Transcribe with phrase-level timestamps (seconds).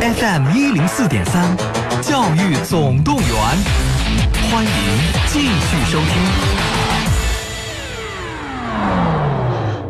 [0.00, 1.54] FM 一零四点三，
[2.00, 3.28] 教育总动员，
[4.50, 4.70] 欢迎
[5.26, 6.08] 继续收听。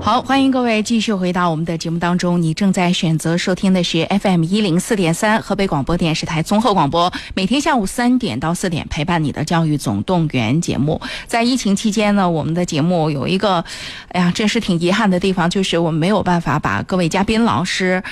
[0.03, 2.43] 好，欢迎各位继续回到我们的节目当中。
[2.43, 11.01] 你正在选择收听的是 FM 一零四点三河北广播电视台综合广播，每天下午三点到四点陪伴你的教育总动员节目。
[11.29, 13.65] 在疫情期间呢，我们的节目有一个，
[14.09, 18.03] 哎呀，真是挺遗憾的地方，就是我们没有办法把各位嘉宾老师。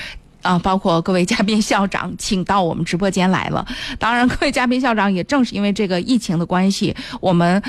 [0.48, 3.66] 啊，包括各位嘉宾校长，请到我们直播间来了。
[3.98, 7.62] 当然，各位嘉宾校长也正是因为这个疫情的关系，我们。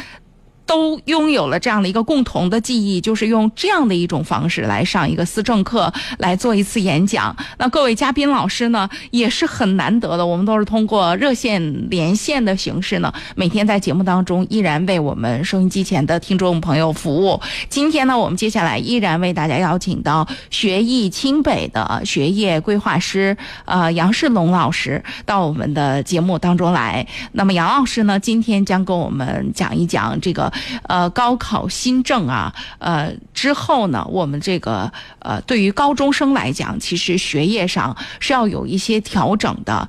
[0.69, 7.35] 都拥有了这样的一个共同的记忆，就是用这样的一种方式来上一个思政课，来做一次演讲。
[7.57, 10.23] 那各位嘉宾老师呢，也是很难得的。
[10.23, 17.41] 我们都是通过热线连线的形式呢，每天在节目当中依然为我们收音机前的听众朋友服务。
[17.67, 27.07] 今天呢，我们接下来依然为大家邀请到学艺清北的学业规划师呃杨世龙老师到我们的节目当中来。
[27.31, 30.53] 那么杨老师呢，今天将跟我们讲一讲这个。
[30.83, 39.87] 呃，高考新政啊，呃之后呢，我们这个呃，对于高中生来讲，其实学业上是要有一些调整的，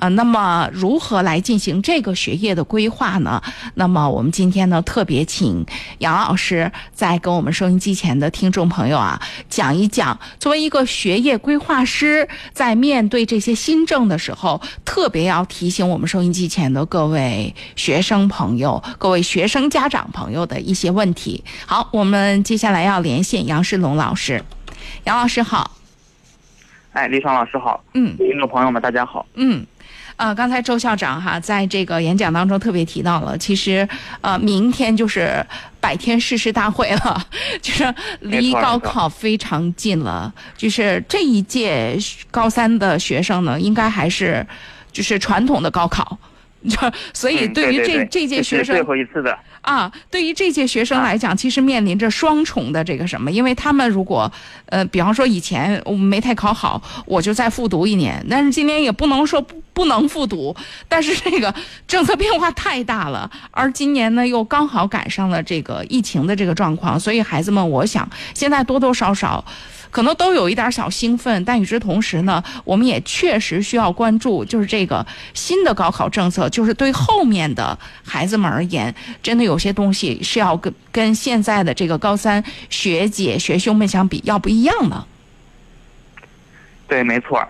[0.00, 3.40] 呃，那么如何来进行这个学业的规划呢？
[3.74, 5.64] 那么我们今天呢，特别请
[5.98, 20.00] 杨老师在跟我们收音机前的听众朋友啊，讲一讲，作为一个学业规划师，在面对这些新政的时候，特别要提醒我们收音机前的各位学生朋友、各位学生家长。
[20.12, 21.44] 朋友的一些问题。
[21.66, 24.42] 好，我们接下来要连线杨世龙老师。
[25.04, 25.76] 杨老师好。
[26.92, 27.84] 哎，李爽老师好。
[27.92, 28.16] 嗯。
[28.16, 29.26] 听众朋友们，大家好。
[29.34, 29.64] 嗯。
[30.20, 33.88] 呃，刚才周校长哈在这个演讲当中特别提到了，其实
[34.20, 35.42] 呃，明天就是
[35.80, 37.26] 百天誓师大会了，
[37.62, 40.30] 就是离高考非常近了。
[40.58, 41.96] 就是这一届
[42.30, 44.46] 高三的学生呢，应该还是
[44.92, 46.18] 就是传统的高考。
[46.68, 46.76] 就
[47.14, 53.30] 所以，对于这这届学生，最后一次的啊，对于这届学生来讲，其实面临着双重的这个什么？
[53.30, 54.30] 因为他们如果
[54.66, 60.54] 呃，比方说以前我没太考好，我就再复读一年，但是今年也不能说不不能复读，
[60.86, 61.54] 但是这个
[61.88, 69.42] 政策变化太大了，而今年呢又刚好赶上了这个疫情的这个状况，所以孩子们，我想现在多多少少。
[69.90, 85.04] 可能都有一点小兴奋，但与之同时呢，我们也确实需要关注，就是这个新的高考政策，就是对后面的孩子们而言，真的有些东西是要跟跟现在的这个高三学姐学兄们相比，要不一样的。
[86.86, 87.46] 对，没错。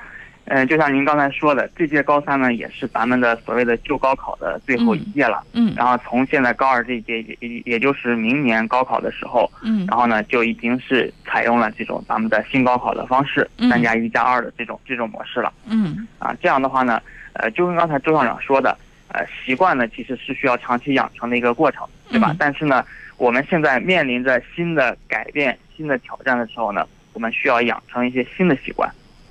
[0.52, 5.44] 嗯，就像您刚才说的，这届高三呢，也是咱们的所谓的旧高考的最后一届了。
[5.52, 5.72] 嗯。
[5.76, 9.48] 然后从现在高二这一届，也也也就是明年高考的时候。
[9.62, 9.86] 嗯。
[9.86, 15.52] 然后呢，就已经是采用了这种咱们的新高考的方式，三加一加二的这种这种模式了。
[15.68, 16.08] 嗯。
[16.18, 17.00] 啊，这样的话呢，
[17.34, 18.76] 呃，就跟刚才周校长说的，
[19.12, 22.34] 呃，习惯呢其实是需要长期养成的一个过程，对吧？
[22.36, 22.84] 但是呢，
[23.18, 28.90] 我们现在面临着新的改变、新的挑战的时候呢，我们需要养成一些新的习惯。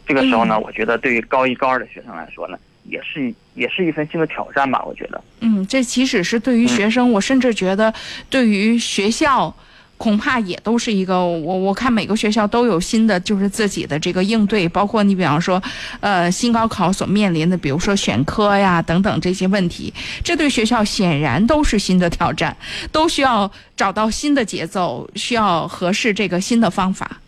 [0.09, 4.83] 这个时候呢，我觉得对于高一高二的学生来说呢，也是也是一份新的挑战吧。
[4.83, 7.93] 我觉得，嗯，这其实是对于学生，我甚至觉得
[8.27, 9.55] 对于学校，
[9.99, 11.23] 恐怕也都是一个。
[11.23, 15.61] 我我看每个学校都有新的，就是自己的这个应对，包括你比方说，
[15.99, 19.93] 呃，新高考所面临的，比如说选科呀等等这些问题，
[20.23, 22.57] 这对学校显然都是新的挑战，
[22.91, 27.21] 都需要找到新的节奏，需要合适这个新的方法。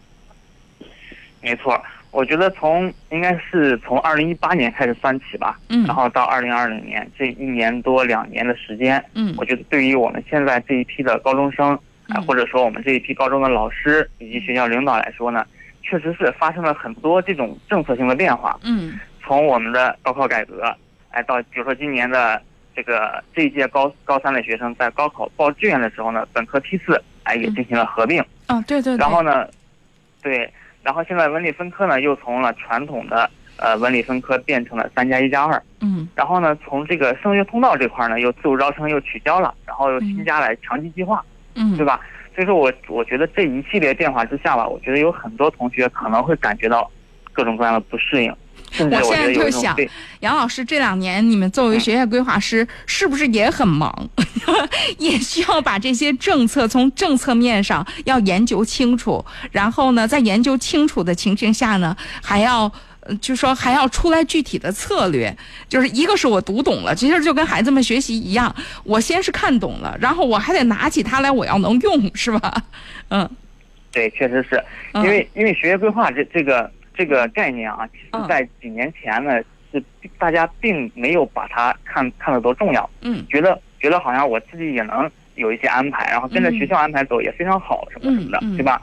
[1.42, 1.80] 没错。
[2.12, 11.70] 我觉得从应该是从二零一八年开始算起吧，嗯，然后到二零二零年这一年多两年的时间，嗯，我觉得对于我们现在这一批的高中生，
[12.10, 15.46] 啊，或者说我们这一批高中的老师以及学校领导来说呢，
[15.82, 20.76] 确实是发生了很多这种政策性的变化，嗯，从我们的高考改革，
[21.12, 22.42] 哎，到比如说今年的
[22.76, 29.48] 这个这一届高高三的学生在高考报志愿的时候呢，本科批次哎也进行了合并，啊，对对，然后呢，
[30.22, 30.52] 对。
[30.84, 35.62] 然后现在文理分科呢，又从了传统的呃文理分科变成了三加一加二。
[35.82, 36.08] 嗯。
[36.16, 41.24] 然后呢，从这个升学通道这块呢，又自主招生又取消了，然后又新加了强基计划。
[41.56, 41.76] 嗯。
[41.78, 42.00] 对吧？
[42.34, 46.90] 所以说我我觉得这一系列变化之下吧，我觉得有很多同学可能会感觉到
[47.34, 48.34] 各种各样的不适应。
[48.80, 49.76] 我现在就想，
[50.22, 54.10] 杨老师这两年你们作为学业规划师，是不是也很忙？
[54.98, 62.72] 也需要把这些政策从政策面上要研究清楚，然后呢，在研究清楚的情形下呢，还要
[63.20, 65.36] 就说还要出来具体的策略。
[65.68, 68.54] 就是一个是我读懂了，其实就跟孩子们学习一样，
[68.84, 72.64] 我先是看懂了，然后我还得拿起它来，我要能用，是吧？
[73.10, 73.30] 嗯，
[73.92, 74.64] 对，确实是
[74.96, 76.72] 因为因为学业规划这这个。
[77.02, 79.84] 这个概念啊，其实在几年前呢，是
[80.20, 88.80] 大家并没有把它看看得多重要，嗯觉得觉得好像我自己也能有一些安排，然后跟着嗯学校安排走也非常好，什么什么的，对吧？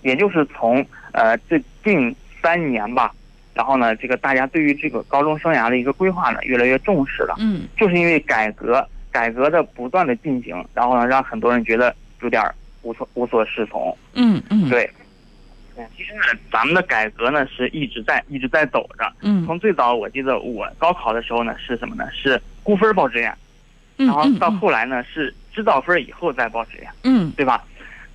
[0.00, 3.12] 也就是从呃这近三年吧，
[3.52, 7.34] 然后呢，这个大家对于这个高中生涯的一个规划呢，越来越重视了。
[7.38, 13.94] 嗯就是因为改革，改革的不断的进行，然后呢，让很多人觉得有点儿无所无所适从。
[14.14, 14.99] 嗯嗯，对，嗯，
[15.96, 19.12] 其实呢，咱们的改革呢是一直在一直在走着。
[19.22, 22.08] 嗯从最早我记得我高考的时候呢是什么呢？
[22.12, 23.32] 是估分报志愿，
[23.98, 27.64] 嗯然后到后来呢是知道分以后再报志愿，嗯对吧？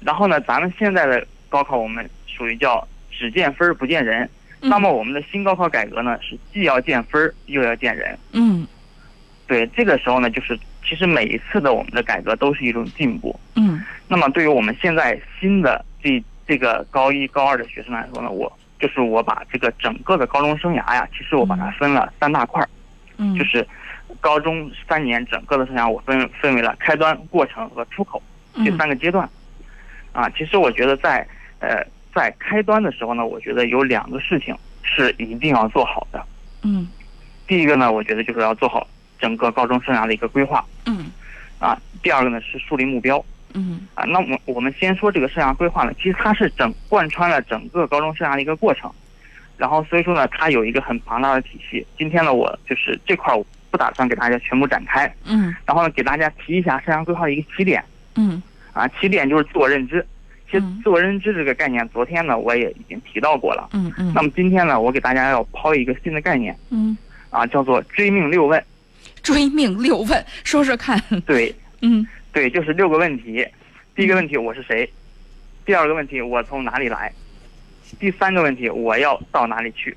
[0.02, 4.24] 然后呢，咱们现在的高考我们属于叫只见分儿不见人。
[4.62, 8.18] 嗯那么我们的新高考改革呢是既要见分儿又要见人。
[8.32, 8.66] 嗯
[9.48, 13.40] 对，这个时候呢，就是其实每一次的我们的改革都是一种进步。
[13.56, 22.70] 嗯那么对于我们现在新的这这个高一高二的学生来说呢，我就是我把这个整个的高中生涯呀，其实我把它分了三大块儿，
[23.18, 23.68] 嗯，就是
[24.20, 28.22] 高中三年整个的生涯，我分分为了开端、过程和出口
[28.56, 29.28] 这嗯三个阶段。
[30.12, 31.28] 啊，其实我觉得在
[31.60, 31.84] 呃
[32.14, 36.24] 在开端的时候呢，我觉得有两个事情是一定要做好的。
[36.64, 36.88] 嗯
[37.48, 38.88] 第一个呢，我觉得就是要做好
[39.20, 41.12] 整个高中生涯的一个规划嗯
[41.60, 41.80] 啊。
[42.02, 43.24] 第二个呢是树立目标。
[43.54, 48.92] 嗯啊，那我我们先说这个生涯规划呢，其实它是整贯穿了整个高中生涯的一个过程，
[49.58, 51.86] 然后所以说呢，它有一个很庞大的体系。
[51.98, 57.84] 今天呢，我就是这块儿我不打算给大家全部展开，嗯然后呢，给大家提一下生涯规划的一个起点
[58.16, 58.42] 嗯
[58.74, 60.06] 啊，起点就是自我认知。
[60.48, 63.70] 其实嗯自我认知这个概念，昨天呢我也已经提到过了。
[63.74, 66.96] 嗯嗯，那么今天呢，我给大家要抛一个新的概念嗯，
[67.30, 68.64] 啊，叫做追命六问。
[69.24, 73.48] 追命六问，说说看，对，嗯对，就是六个问题。
[73.96, 74.88] 第一个问题我是谁？
[75.66, 77.10] 第二个问题我从哪里来？
[77.98, 79.96] 第三个问题我要到哪里去？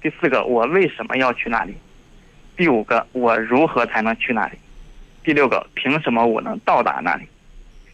[0.00, 1.74] 第四个我为什么要去那里？
[2.56, 4.56] 第五个我如何才能去那里？
[5.22, 7.24] 第六个凭什么我能到达那里？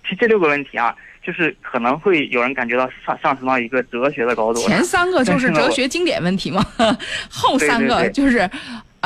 [0.05, 4.69] 其实这六个问题啊，就是可能会有人感觉到上上升到一个哲学的高度了。
[4.69, 6.65] 前三个就是哲学经典问题嘛，
[7.29, 8.49] 后三个就是，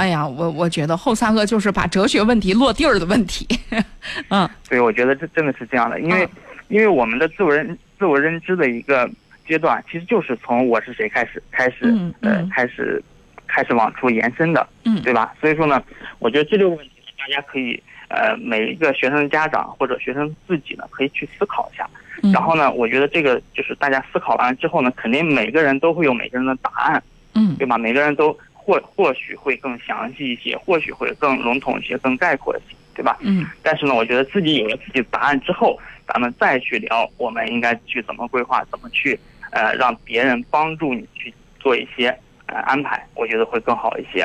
[0.00, 3.46] 哎呀，我我觉得后三个就是把哲学问题落地儿的问题，
[4.30, 4.48] 嗯。
[4.66, 6.30] 对，我觉得这真的是这样的，因为、嗯。
[6.68, 9.10] 因为我们的自我认自我认知的一个
[9.46, 12.48] 阶段，其实就是从我是谁开始开始、嗯呃嗯。
[12.48, 13.02] 开始
[13.46, 15.02] 开始往出延伸的，嗯。
[15.02, 15.34] 对吧？
[15.38, 15.82] 所以说呢，
[16.18, 21.86] 我觉得这六个问题大家可以呃每一个学生的家长或者学生自己呢可以去思考一下。
[22.22, 27.02] 嗯，然后呢，我觉得这个就是大家思考完了之后呢，肯定每个人都会有每个人的答案，
[27.34, 27.54] 嗯。
[27.58, 27.76] 对吧？
[27.76, 28.34] 每个人都
[28.70, 33.18] 或或许会更详细一些，或许会更笼统一些，更概括一些，对吧？
[33.20, 35.76] 嗯但是呢，我觉得自己有了自己的答案之后，
[36.06, 39.18] 咱们再去聊我们应该去怎么规划，怎么去
[39.50, 44.24] 呃让别人帮助你去做一些呃安排，我觉得会更好一些。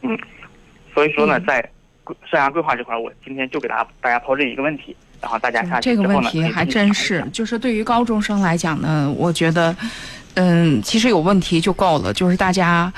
[0.00, 0.18] 嗯，
[0.94, 1.70] 所以说呢，嗯在
[2.30, 9.76] 生涯规划这块儿，我今天就给大家大家抛这一个问题，然后大家下去这个问题还真是，就是对于高中生来讲呢，我觉得，
[10.34, 12.92] 嗯，其实有问题就够了，就是大家。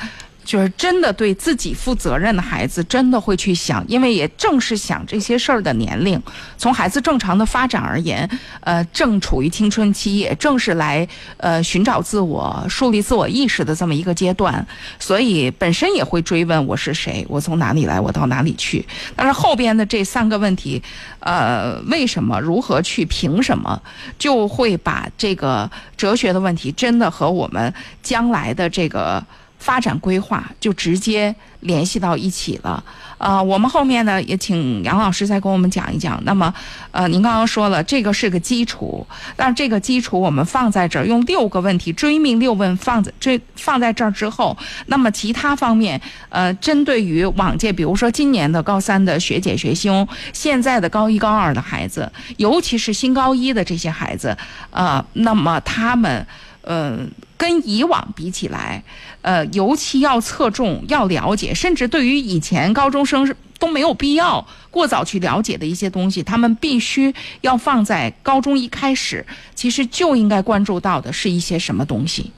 [0.48, 6.18] 就是真的对自己负责任的孩子，真的会去想，因为也正是想这些事儿的年龄，
[6.56, 8.26] 从孩子正常的发展而言，
[8.60, 11.06] 呃，正处于青春期，也正是来
[11.36, 14.66] 呃寻找自我、树立自我意识的这么一个阶段，
[14.98, 18.82] 所以本身也会追问我是谁，我从哪里来，我到哪里去。
[19.14, 20.82] 但是后边的这三个问题，
[21.20, 23.78] 呃，为什么、如何去、凭什么，
[24.18, 29.22] 就会把这个哲学的问题，真的和我们将来的这个
[29.58, 32.82] 发展规划就直接联系到一起了。
[33.18, 36.22] 呃，我们后面呢也请杨老师再跟我们讲一讲。
[36.24, 36.54] 那么，
[36.92, 54.36] 呃，您刚刚说了这个是个基础，但这个基础我们放在这儿，用六个问题追命六问放在这放在这儿之后，那么其他方面，呃，针对于往届，比如说今年的高三的学姐学兄，现在的高一高二的孩子，尤其是新高一的这些孩子，
[54.70, 56.24] 呃，那么他们，
[56.62, 56.96] 呃，
[57.38, 58.82] 跟以往比起来，
[59.22, 72.32] 呃，尤其要侧重、要了解，甚至对于以前高中生都没有必要过早去了解的一些东西，他们必须要放在高中一开始，其实就应该关注到的是一些什么东西。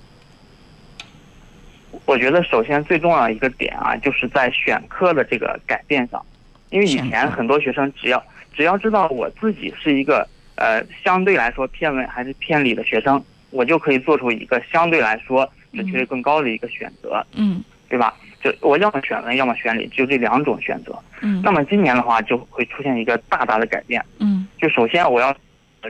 [2.04, 6.22] 我觉得首先最重要的一个点啊，就是在选科的这个改变上，
[6.68, 8.22] 因为以选前很多学生只要
[8.54, 18.14] 只要知道我自己是一个呃相对来说偏文还是偏理的学生，我就可以做出一个相对来说准确率更高的一个选择，嗯对吧？
[18.42, 20.96] 就我要么选文，要么选理，就这两种选择。
[21.20, 24.02] 嗯那么今年的话，就会出现一个大大的改变。
[24.18, 25.34] 嗯就首先我要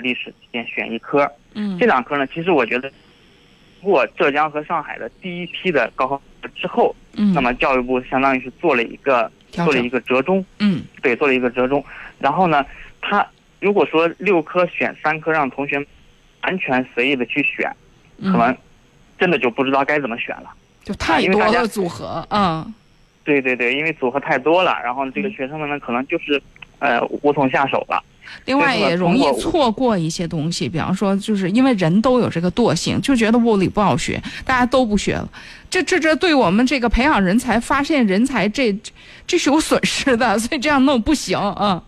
[0.00, 2.90] 历史先选一科，嗯这两科呢，其实我觉得，
[3.82, 11.84] 过浙江和上海的第一批的高考之之后，嗯，那么教育部相当于是做了一个做了一个折中，嗯对，做了一个折中。
[12.18, 12.64] 然后呢，
[13.00, 13.26] 他
[13.60, 15.84] 如果说六科选三科，让同学
[16.42, 17.70] 完全随意的去选，
[18.18, 18.56] 嗯可能
[19.18, 20.50] 真的就不知道该怎么选了。
[20.82, 22.74] 就太多因为大家了组合，嗯
[23.22, 26.42] 对对对，因为组合太多了，然后这个嗯学生们呢，可能就是
[26.78, 28.02] 呃无从下手了。
[28.44, 35.28] 另外也容易错过一些东西，比方说，就是因为人都有这个惰性，就觉得物理不好学，大家都不学了。
[35.68, 38.74] 这这这对我们这个培养人才、发现人才，这
[39.26, 41.82] 这是有损失的，所以这样弄不行啊。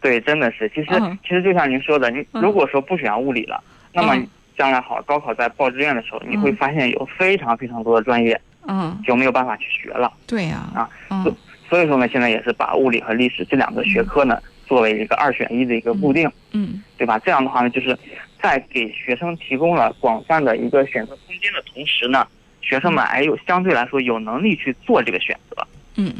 [0.00, 1.18] 对，真的是，其实、嗯。
[1.22, 2.42] 其实就像您说的，你嗯。
[2.42, 3.62] 如果说不选物理了，
[3.92, 4.26] 那么嗯。
[4.56, 6.56] 将来好高考在报志愿的时候，你会嗯。
[6.56, 10.12] 发现有非常非常多的专业嗯，就没有办法去学了。
[10.26, 10.88] 对呀、啊
[11.22, 11.36] 所
[11.68, 16.82] 所以说呢，现在也是把物理和历史这两个学科呢作为一个二选一的一个固定，嗯。
[16.96, 17.18] 对吧？
[17.18, 17.98] 这样的话呢，就是
[18.40, 22.26] 在给学生提供了广泛的一个选择空间的同时呢，
[22.62, 25.66] 学生们还有相对来说有能力去做这个选择。
[25.96, 26.14] 嗯。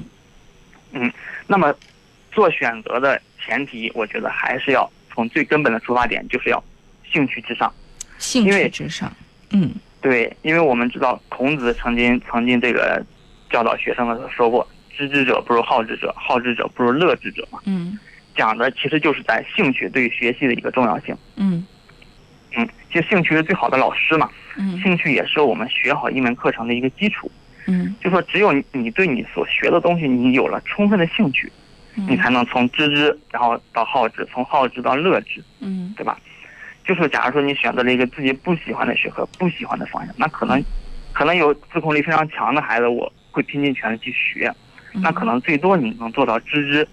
[0.92, 1.10] 嗯
[1.46, 1.74] 那么，
[2.32, 6.62] 做选择的前提，我觉得还是要从最根本的出发点，就是要
[7.10, 7.72] 兴趣至上。
[8.18, 9.12] 兴趣至上，
[9.50, 13.04] 嗯对，因为我们知道孔子曾经曾经这个
[13.50, 17.98] 教导学生的时候说过：“知之者不如好之者，好之者不如乐之者。”嘛，嗯
[18.34, 21.16] 讲的其实就是在兴趣对于学习的一个重要性。
[21.36, 21.66] 嗯
[22.56, 27.30] 嗯，其实兴趣是最好的老师嘛，嗯兴趣也是我们学好一门课程的一个基础。
[27.66, 31.52] 嗯就说只有你你对你所学的东西，你有了充分的兴趣，嗯，
[31.96, 36.18] 你才能从知之，然后到好之，从好之到乐之，嗯对吧？
[36.84, 40.64] 就是假如说你选择了一个自己不喜欢的学科、不喜欢的方向，那可能
[41.12, 44.52] 可能有自控力非常强的孩子，我会拼尽全力去学，
[44.94, 46.86] 嗯那可能最多你能做到知之，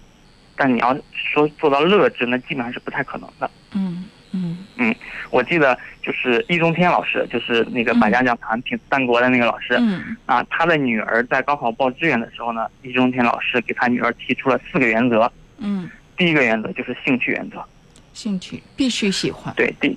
[0.56, 3.50] 但你要说做到乐之，那基本上是不太可能的。
[3.74, 4.04] 嗯
[4.34, 4.58] 嗯。
[4.76, 4.94] 嗯
[5.30, 10.16] 我记得就是易中天老师，就是那个百家讲坛评三国的那个老师、嗯。
[10.26, 15.32] 啊，他的女儿在高考报志愿的时候呢，易中天老师给他女儿提出了四个原则。
[15.58, 17.64] 嗯，第一个原则就是兴趣原则，
[18.12, 19.96] 兴趣必须喜欢，对，第，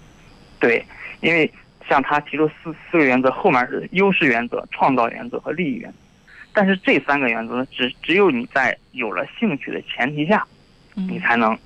[0.60, 0.86] 对，
[1.20, 1.52] 因为
[1.90, 5.98] 像他提出四四个原则，后面是优势原则、创造原则和利益原则。
[6.54, 10.46] 但是这三个原则呢，只只有你在有了兴趣的前提下，
[10.94, 11.58] 你嗯才能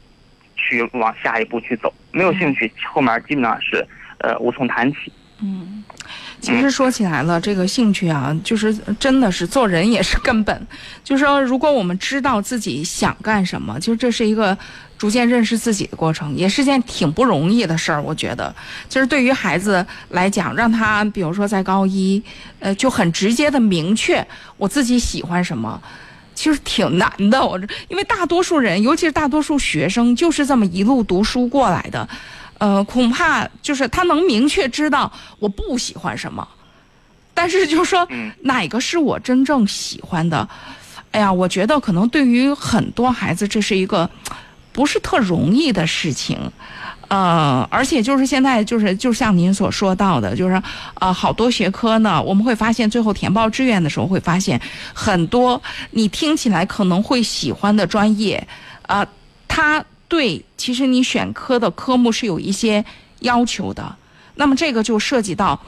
[0.61, 1.93] 去往下一步去走。
[2.11, 3.87] 没有兴趣，后面基本上是
[4.19, 5.11] 呃无从谈起。
[5.43, 5.83] 嗯，
[6.39, 10.67] 其实说起来了，这个兴趣啊，就是真的是做人也是根本。
[11.03, 14.55] 就是说，如果我们知道自己想干什么，就这是一个
[14.99, 17.99] 逐渐认识自己的过程，也是件挺不容易的事儿。
[17.99, 18.53] 我觉得，
[18.87, 22.21] 就是对于孩子来讲，让他比如说在高一，
[22.59, 24.23] 呃，就很直接的明确
[24.57, 25.81] 我自己喜欢什么。
[26.41, 32.09] 其实挺难的，我这因为大多数人，尤其是大多数学生，就是这么一路读书过来的，
[32.57, 36.47] 呃，恐怕就是他能明确知道我不喜欢什么，
[37.35, 40.49] 但是就是说嗯哪个是我真正喜欢的，
[41.11, 44.09] 哎呀，我觉得可能对于很多孩子这是一个
[44.71, 46.51] 不是特容易的事情。
[47.11, 50.63] 呃，而且就是现在就是就像您所说到的，就是
[50.93, 54.61] 呃好多学科呢，我们会发现最后填报志愿的时候会发现
[54.93, 58.47] 很多你听起来可能会喜欢的专业，
[58.83, 59.05] 啊、
[59.45, 62.85] 它对其实你选科的科目是有一些
[63.19, 63.93] 要求的。
[64.35, 65.59] 那么这个就涉及到，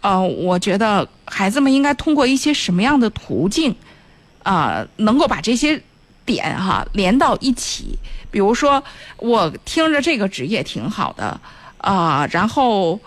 [0.00, 3.76] 呃，我觉得孩子们应该通过一些什么样的途径，
[4.42, 5.82] 啊、能够把这些
[6.30, 7.98] 点哈连到一起。
[8.30, 8.82] 比如说，
[9.16, 11.40] 我听着这个职业挺好的，
[11.78, 13.00] 啊、然后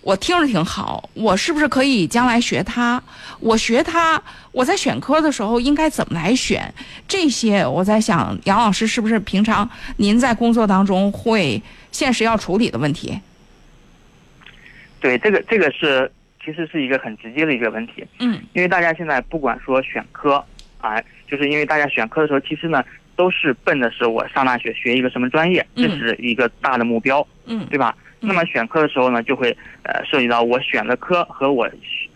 [0.00, 3.02] 我听着挺好，我是不是可以将来学它？
[3.40, 6.72] 我学它，我在选科的时候应该怎么来选？
[7.06, 9.68] 这些我在想，杨老师是不是平常
[9.98, 13.20] 您在工作当中会现实要处理的问题？
[14.98, 16.10] 对，这个这个是
[16.42, 20.42] 其实是一个很直接的一个问题，嗯因为大家现在不管说选科
[20.84, 22.84] 啊，就是因为大家选科的时候，其实呢
[23.16, 27.96] 都是奔的是我上大学学一个什么专业，这嗯是一个大的目标，嗯对吧？
[28.20, 31.68] 嗯那么选科的时候呢，就会呃涉及到我选的科和我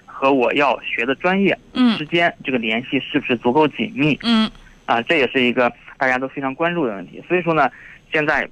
[0.07, 4.51] 和我要学的专业嗯之间这个联系是不是足够紧密嗯
[4.85, 5.01] 啊？
[5.03, 7.23] 这也是一个大家都非常关注的问题。
[7.27, 7.71] 所以说呢，
[8.13, 8.49] 现在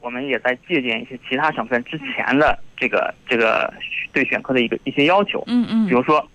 [0.00, 3.72] 我们也在借鉴一些其他省份之前的这个这个
[4.12, 6.26] 对选科的一个一些要求，嗯嗯，比如说，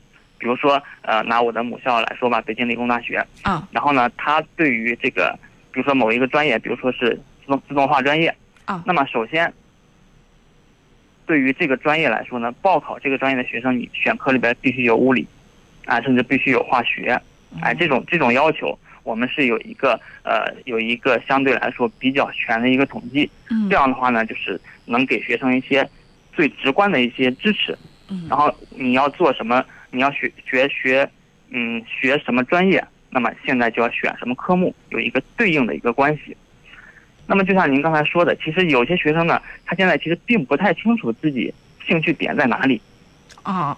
[0.45, 3.67] 比如说呃，拿我的母校来说吧，北京理工大学，啊。
[3.71, 5.35] 然后呢，它对于这个，
[5.71, 8.31] 比如说某一个专业，比如说是自动自动化专业，
[8.65, 8.83] 啊。
[8.85, 9.51] 那么首先，
[11.25, 15.27] 对于这个专业来说呢，报考这个专业的学生，你选科里边必须有物理，
[15.85, 17.19] 啊，甚至必须有化学，
[17.63, 23.67] 哎，这种这种要求，我们是有一个呃有一个相对来说比较全的一个统计，嗯。
[23.67, 25.89] 这样的话呢，就是能给学生一些
[26.33, 27.75] 最直观的一些支持。
[28.09, 28.27] 嗯。
[28.29, 29.65] 然后你要做什么？
[29.95, 31.09] 你要学学学
[31.49, 36.35] 嗯学什么专业，那么现在就要选什么科目，有一个对应的一个关系。
[37.27, 41.51] 那么就像您刚才说的，其实有些学生呢，他现在其实并不太清楚自己
[41.83, 42.79] 兴趣点在哪里。
[43.41, 43.75] 啊，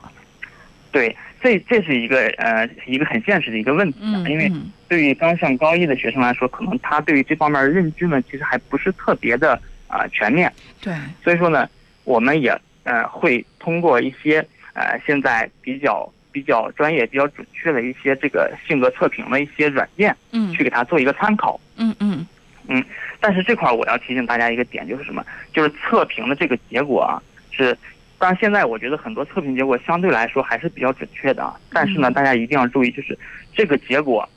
[0.91, 4.51] 对，这这是一个呃一个很现实的一个问题啊，因为
[4.89, 9.57] 对于刚上高一的学生来说，可能他对于这方面认知呢，其实还不是特别的
[9.87, 10.51] 啊全面。
[10.81, 10.93] 对，
[11.23, 11.69] 所以说呢，
[12.03, 14.45] 我们也呃会通过一些
[14.77, 21.59] 呃现在比较比较专业、比较准确的一些这个性格测评的一些软件，嗯，去给他做一个参考。
[21.77, 22.25] 嗯嗯
[22.67, 22.83] 嗯，
[23.19, 25.25] 但是这块我要提醒大家一个点，就是什么？
[25.51, 27.17] 就是测评的这个结果啊，
[27.49, 27.75] 是，
[28.19, 33.17] 当然现在我觉得很多测评结果相对来说还是比较准确的啊，但是呢，大家一定要注意，就是
[33.55, 34.27] 这个结果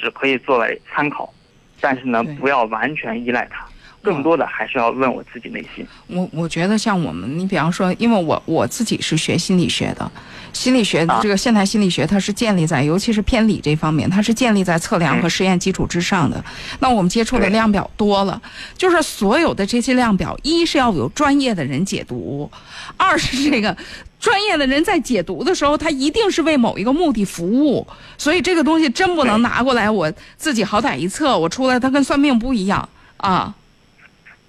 [0.00, 1.32] 只可以作为参考，
[1.80, 3.66] 但是呢，不要完全依赖它。
[4.02, 5.86] 更多的还是要问我自己内心。
[6.06, 10.10] 我我觉得像我们，你比方说，因为我我自己是学心理学的，
[10.52, 16.42] 心理学这个现代心理学，它是建立在尤其是偏理这方面，它是建立在测量和实验基础之上的。
[16.78, 18.40] 那我们接触的量表多了，
[18.76, 22.50] 就是所有的这些量表，一是要有专业的人解读，
[22.96, 23.76] 二是这个
[24.18, 27.86] 专业的人在解读的时候，他一定是为某一个目的服务。
[28.16, 32.88] 所以这个东西真不能拿过来，我自己好歹一测，我出来它跟算命不一样
[33.18, 33.54] 啊。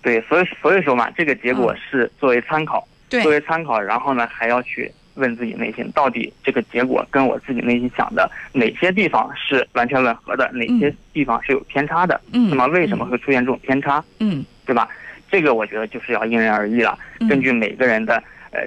[0.01, 12.19] 对，所以所以说嘛，这个结果是作为参考，对，作为参考，然后呢，还要去问自己内心，到底这个结果跟我自己内心想的哪些地方是完全吻合的，哪些地方是有偏差的？
[12.33, 14.03] 嗯，那么为什么会出现这种偏差？
[14.19, 14.87] 嗯，对吧？
[15.29, 16.97] 这个我觉得就是要因人而异了，
[17.29, 18.61] 根据每个人的呃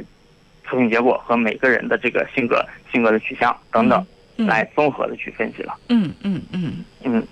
[0.64, 5.74] 测评结果和每个人的这个性格、性格的取向等等，来综合的去分析了。
[5.88, 7.26] 嗯嗯嗯嗯。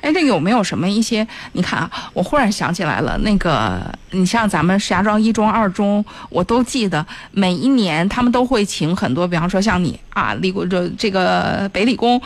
[0.00, 1.26] 哎，这有没有什么一些？
[1.52, 12.20] 你看啊，我忽然想起来了，那个你像咱们石家庄一中、二中，我都记得，每一年他们都会请很多，比方说像你啊，理工这这个北理工，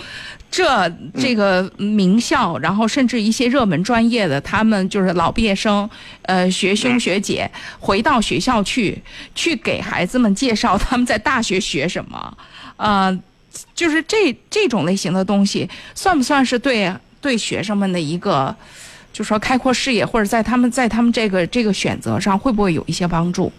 [0.50, 5.88] 这这个名校，然后甚至一些热门专业的，他们就是老毕业生，
[6.22, 9.02] 呃，学兄学姐回到学校去，
[9.34, 12.36] 去给孩子们介绍他们在大学学什么，
[12.76, 13.16] 呃，
[13.74, 16.92] 就是这这种类型的东西，算不算是对？
[17.26, 18.54] 对学生们的一个，
[19.12, 23.52] 就说开阔视野，或者在他们在他们这个这个选择上，会不会有一些帮助？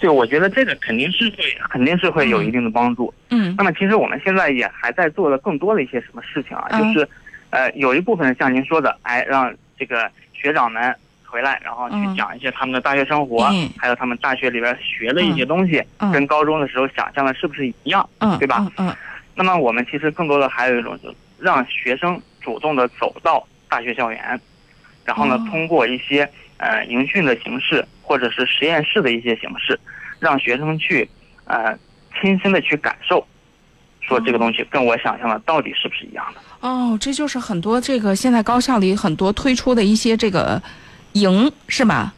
[0.00, 1.36] 对我觉得这个肯定是会，
[1.68, 3.12] 肯定是会有一定的帮助。
[3.28, 3.54] 嗯。
[3.58, 6.66] 那么其实我们现在也还在做的更多的一些什么事情啊？
[6.70, 7.06] 就是，
[7.50, 10.94] 呃，有一部分像您说的，哎，让这个学长们
[11.26, 18.08] 回来，然后去讲一些他们的大学生活，还有他们大学里边学的一些东西，跟高中的时候想象的是不是一样？
[18.20, 18.66] 嗯，对吧？
[18.78, 18.90] 嗯。
[19.34, 21.14] 那么我们其实更多的还有一种就。
[21.42, 24.40] 让学生主动的走到大学校园，
[25.04, 26.28] 然后呢，通过一些
[26.58, 29.78] 呃营训的形式，或者是实验室的一些形式，
[30.20, 31.08] 让学生去
[31.46, 31.76] 呃
[32.20, 33.26] 亲身的去感受，
[34.00, 36.40] 说这个东西跟我想象的到底是不是一样的？
[36.60, 40.62] 哦，这就是很多这个现在高校里很多推出的一些这个
[41.14, 42.14] 营，是吧？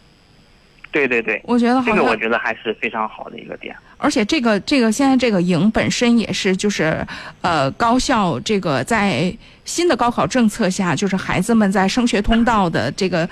[0.94, 3.74] 对对对，我觉得这个我觉得还是非常好的一个点。
[3.98, 7.04] 而且这个这个现在这个营本身也是就是，
[7.40, 13.28] 呃，高校这个在新的高考政策下，就是孩子们在升学通道的这个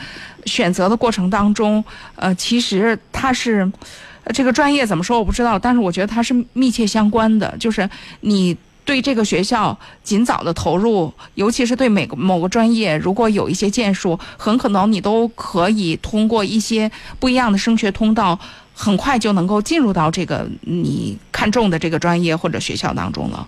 [0.47, 1.85] 选择的过程当中，
[2.17, 3.71] 呃，其实它是
[4.35, 7.89] 这个专业怎么说我不知道，但是我觉得它是密切相关的，就是
[8.23, 8.57] 你。
[8.85, 16.91] 对这个学校尽早的投入，尤其是对每个某个专业，如果有一些建树，很可能你都可以通过一些
[17.21, 18.37] 不一样的升学通道，
[18.75, 23.47] 很快就能够进入到这个你看中的这个专业或者学校当中了。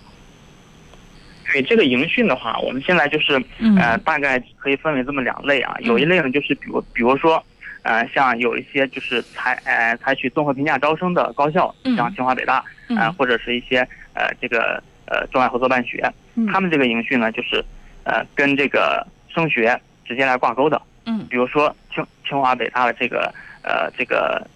[1.53, 3.35] 对这个营训的话，我们现在就是
[3.77, 5.75] 呃，大概可以分为这么两类啊。
[5.81, 7.42] 有一类呢，就是比如比如说，
[7.83, 12.64] 呃，像有一些就是采呃采取综合评价招生的高校，像清华北大，
[12.97, 13.81] 呃，或者是一些
[14.14, 14.81] 呃这个。
[15.07, 16.11] 呃，中外合作办学，
[16.51, 17.62] 他们这个营训呢，就是
[18.05, 20.81] 呃，跟这个升学直接来挂钩的。
[21.07, 24.47] 嗯，比如说清清华北大的这个呃这个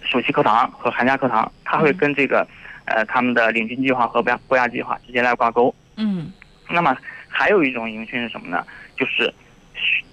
[0.00, 2.46] 暑期课堂和寒假课堂，它会跟这个
[2.86, 5.74] 呃他们的领军计划和国国家计划直接来挂钩。
[5.96, 6.32] 嗯，
[6.70, 6.96] 那么
[7.28, 8.64] 还有一种营训是什么呢？
[8.96, 9.30] 就是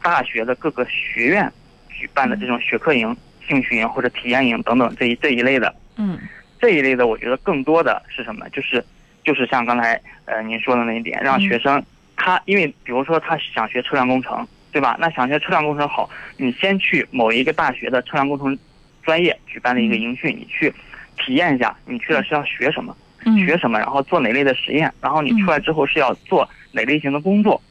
[0.04, 1.50] 大学的各个学院
[1.88, 3.16] 举办的这种学科营、
[3.48, 5.74] 兴趣营或者体验营等等这一这一类的。
[5.96, 6.20] 嗯，
[6.60, 8.50] 这一类的，我觉得更多的是什么？
[8.50, 8.84] 就是。
[9.30, 9.94] 就是像刚才
[10.26, 11.80] 呃您说的那一点，让学生
[12.16, 14.98] 他因为比如说他想学车辆工程，对吧？
[15.00, 18.58] 那想学车辆工程好，你先去某一个大学的车辆工程
[19.04, 20.74] 专业举办的一个营训，你去
[21.20, 22.98] 体验一下，你去了是要学什么，
[23.38, 27.62] 学什么，然后做哪类的实验，然后你出来之后是要做哪类型的工作，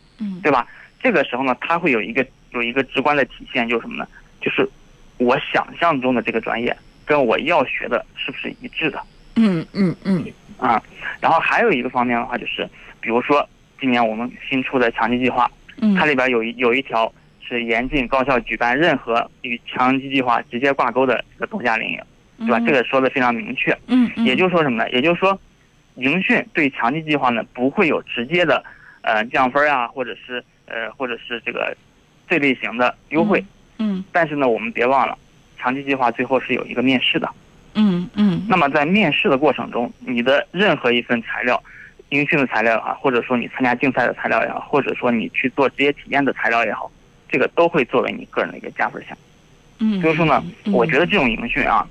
[0.41, 0.65] 对吧？
[1.03, 4.07] 这个时候呢，他会有一个有一个直观的体现，就是什么呢？
[4.41, 4.69] 就是
[5.17, 9.03] 我想象中的这个专业跟我要学的是不是一致的？
[9.39, 10.25] 嗯嗯嗯
[10.59, 10.83] 啊。
[11.21, 12.69] 然后还有一个方面的话，就是
[13.01, 13.49] 比如说
[13.81, 22.01] 今年我们新出的强基计划，嗯，它里边有一有一条是严禁高校举办任何与强基计划直接挂钩的这个冬夏令营，
[22.39, 22.61] 对吧？
[22.61, 23.77] 这个说的非常明确。
[23.87, 24.91] 嗯嗯，也就是说什么呢？
[24.91, 25.39] 也就是说，
[25.95, 28.63] 营训对强基计划呢不会有直接的
[29.03, 31.77] 呃降分啊，或者是呃或者是这个
[32.29, 33.45] 这类型的优惠。
[33.79, 35.17] 嗯但是呢，我们别忘了，
[35.59, 37.29] 强基计划最后是有一个面试的。
[37.81, 41.63] 嗯嗯那么在面试的过程中，你的任何一份材料，
[42.09, 46.91] 应训的材料也好，或者说你参加竞赛的材料也好，或者说你去做职业体验的材料也好，
[47.31, 49.17] 这个都会作为你个人的一个加分项。
[49.79, 51.87] 嗯，所以说呢，嗯我觉得这种营训啊，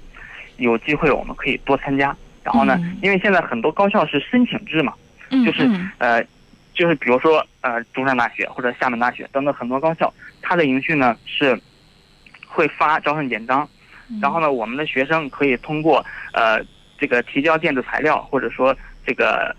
[0.58, 2.15] 有机会我们可以多参加。
[2.43, 4.93] 然后呢嗯，因为现在很多高校是申请制嘛，
[5.32, 6.23] 嗯就是嗯呃，
[6.73, 11.60] 就是比如说呃中山大学或者厦门大学等等很多高校，它的营训呢是
[12.47, 13.69] 会发招生简章，嗯
[14.22, 16.60] 然后呢，我们的学生可以通过呃
[16.98, 19.56] 这个提交电子材料或者说这个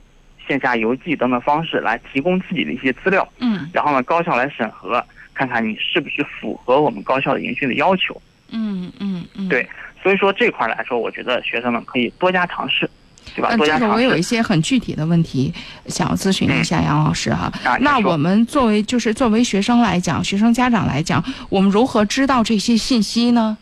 [0.47, 8.21] 线下邮寄等等方式来提供自己的一些资料，嗯然后呢高校来审核，看看你是不是符合我们高校的营训的要求。
[8.51, 9.69] 嗯嗯嗯，对
[10.03, 12.89] 所以说这块儿来说，我觉得学生们可以多加尝试，
[13.35, 13.49] 对吧？
[13.51, 14.23] 呃，多加尝这个我有一。
[14.23, 15.53] 些很具体的问题
[15.87, 17.53] 想要咨询一下杨老师哈。
[17.81, 23.59] 那我们作为就是作为学生来讲，学生家长来讲，我们如何知道这些信息呢？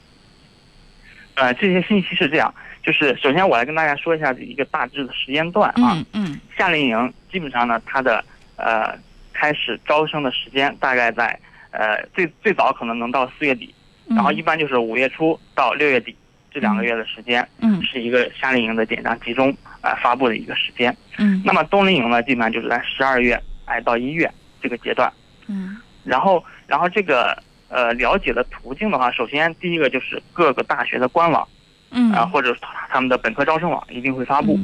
[1.36, 5.94] 呃这些信息是这样，就是首先我来跟大家说一下一个大致的时间段啊。
[5.94, 8.24] 嗯嗯夏令营基本上呢，它的
[8.56, 8.96] 呃
[9.32, 11.38] 开始招生的时间大概在
[11.70, 13.72] 呃最最早可能能到四月底，
[14.08, 16.16] 嗯，然后一般就是五月初到六月底
[16.50, 20.96] 这两个月的时间，嗯是一个夏令营的简章集中呃发布的一个时间。
[21.18, 24.30] 嗯那么冬令营呢，基本上就是在十二月哎到一月
[24.62, 25.12] 这个阶段。
[25.48, 27.36] 嗯然后然后这个
[27.68, 31.46] 呃了解的途径的话，首先第一个就是各个大学的官网
[31.90, 32.12] 嗯。
[32.12, 32.56] 啊、或者
[32.88, 34.58] 他们的本科招生网一定会发布。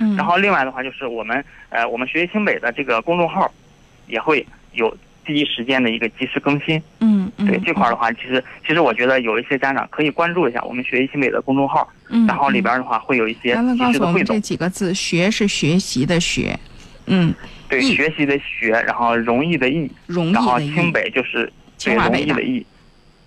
[0.00, 3.50] 嗯，然后另外的话就是我们呃我们学习清北的这个公众号
[4.06, 6.80] 也会有第一时间的一个及时更新。
[7.00, 7.46] 嗯嗯。
[7.46, 14.40] 对这块儿的话，其实其实我觉得有一些家长可以关注一下我们学习清北的公众号，嗯，然后里边的话会有一些及时的汇总。
[14.40, 16.56] 几个字，学是学习的学，
[17.06, 17.34] 嗯，
[17.68, 22.36] 对，学习的学，然后容易的易，容易然后，清北就是对清华北大。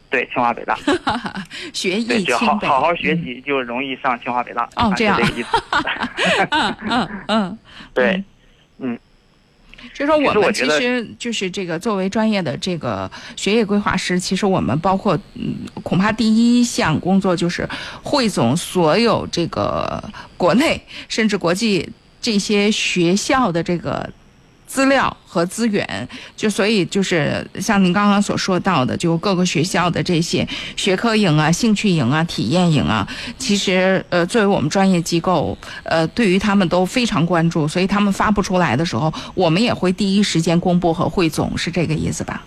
[0.09, 0.77] 对，清华北大，
[1.71, 4.63] 学对，艺清北，好好学习，就容易上清华北大。
[4.75, 5.49] 啊哦这样就这个意思。
[6.49, 7.59] 嗯嗯嗯，
[7.93, 8.21] 对，
[8.79, 8.99] 嗯
[9.95, 17.65] 就说我们其实就是这个作为专业的这个学业规划师，其实我们包括嗯，恐怕第一项工作就是
[18.03, 20.03] 汇总所有这个
[20.35, 24.11] 国内甚至国际这些学校的这个。
[24.71, 33.05] 资料和资源，就所以就是像您刚刚所说到的，就各个学校的这些学科营啊、兴趣营啊、体验营啊，
[33.37, 42.41] 其实呃，作为我们专业机构，呃，对于他们都非常关注，所以他们发布出来的时候，我们也会第一时间公布和汇总，是这个意思吧？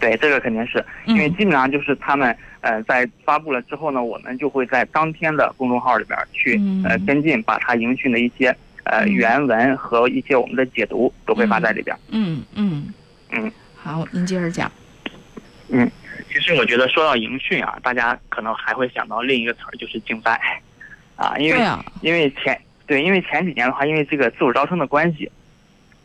[0.00, 0.82] 对，这个肯定是。
[1.04, 6.82] 因为嗯基本上就是他们呃在发布了之后呢，我们就会在当天的公众号里边儿去嗯。
[6.88, 9.12] 呃跟进，把它营训的一些呃嗯。
[9.12, 11.96] 原文和一些我们的解读都会发在里边。
[12.10, 12.92] 嗯嗯
[13.30, 14.70] 嗯，好，您接着讲。
[15.68, 15.90] 嗯
[16.30, 20.40] 其实我觉得说到营训啊，大家可能还会想到另一个词儿，就是竞赛。
[21.16, 25.30] 啊，因为、啊，因为前对，因为前几年的话，因为这个自主招生的关系，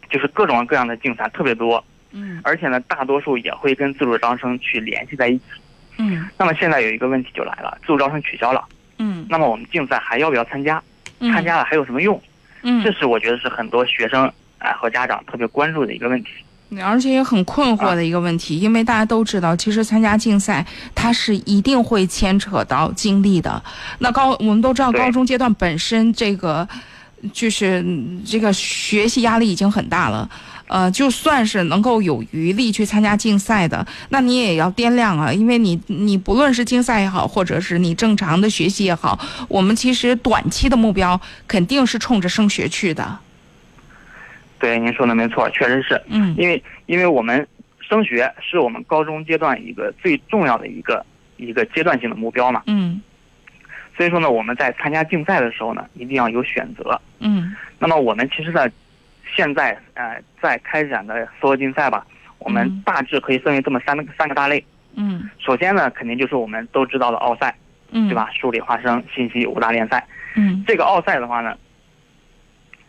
[0.09, 2.39] 就是各种各样的竞赛特别多，嗯。
[2.43, 5.43] 而且呢，大多数也会跟自主招生去联系在一起。
[5.97, 6.29] 嗯。
[6.37, 8.63] 那么现在有一个问题就来了，自主招生取消了，
[8.99, 9.25] 嗯。
[9.27, 10.81] 那么我们竞赛还要不要参加？
[11.19, 12.21] 嗯，参加了还有什么用？
[12.63, 14.25] 嗯这是我觉得是很多学生
[14.57, 16.29] 啊、和家长特别关注的一个问题。
[16.83, 23.59] 而且也很困惑的一个问题，因为大家都知道，其实参加竞赛它是一定会牵扯到精力的。
[23.97, 26.67] 那高我们都知道，高中阶段本身这个
[27.33, 30.29] 就是嗯这个学习压力已经很大了。
[30.69, 43.19] 呃，就算是能够有余力去参加竞赛的，那你也要掂量啊，因为你你不论是竞赛也好，或者是你正常的学习也好，我们其实短期的目标肯定是冲着升学去的。
[44.59, 47.47] 对，您说的没错，确实是嗯因为因为我们
[47.79, 51.03] 升学是我们高中阶段一个最重要的一个
[51.37, 52.61] 一个阶段性的目标嘛。
[52.67, 53.01] 嗯
[53.97, 57.01] 所以说呢，我们在参加竞赛的时候呢，一定要有选择。
[57.19, 58.69] 嗯那么我们其实呢，
[59.35, 62.05] 现在呃在开展的所有竞赛吧，
[62.39, 64.63] 我们嗯大致可以分为这么三个三个大类。
[64.95, 67.55] 嗯首先呢，肯定就是我们都知道的奥赛，
[67.91, 68.15] 嗯，对？
[68.15, 68.29] 吧？
[68.33, 70.05] 数理化生、信息五大联赛。
[70.35, 71.55] 嗯这个奥赛的话呢，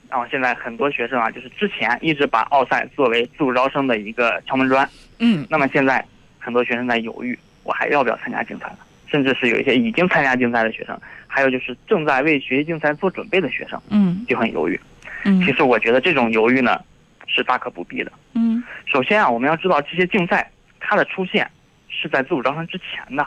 [0.08, 6.04] 然后现在很多学生啊，就是之前一直把奥赛作为自主招生的一个敲门砖，嗯那么现在
[6.38, 8.78] 很多学生在犹豫，我还要不要参加竞赛了？
[9.06, 14.74] 甚至是有一些已经参加竞赛的学生，还有就是正在为学习竞赛做准备的学生，嗯就很犹豫。
[14.74, 14.86] 嗯
[15.24, 16.80] 其实我觉得这种犹豫呢，
[17.26, 18.12] 是大可不必的。
[18.34, 21.48] 嗯首先啊，我们要知道这些竞赛它的出现
[21.88, 23.26] 是在自主招生之前的，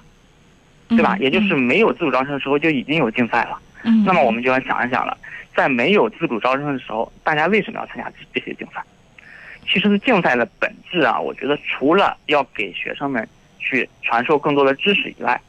[0.89, 1.17] 对吧？
[1.19, 3.57] 也就是没有自主招生的时候就已经有竞赛了。
[3.83, 5.17] 嗯，那么我们就要想一想了，
[5.55, 8.83] 在没有自主招生的时候，大家为什么要参加这这些竞赛？
[9.65, 13.27] 其实竞赛的本质啊，我觉得除了要给学生们
[13.59, 15.39] 去传授更多的知识以外，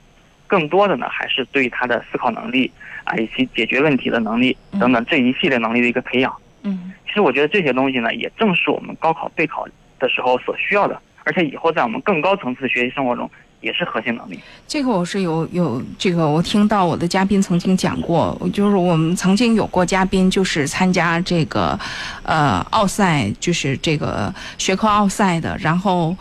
[0.55, 2.71] 更多的呢还是对他的思考能力
[3.03, 6.33] 啊，以及解决问题的能力等等这一系列能力的一个培养。
[6.63, 9.67] 嗯其实我觉得这些东西呢，也正是我们高考备考
[9.99, 13.29] 的时候所需要的，而且以后在我们更高层次的学习生活中
[13.61, 14.39] 也是核心能力。
[14.67, 21.79] 这个我是有有这个，我听到我的嘉宾曾经讲过，就是我们曾经有过嘉宾就是参加这个，
[22.25, 26.17] 呃，奥赛，就是这个学科奥赛的，然后，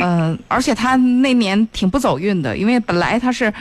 [0.00, 3.52] 嗯，而且他那年挺不走运的，因为本来他是。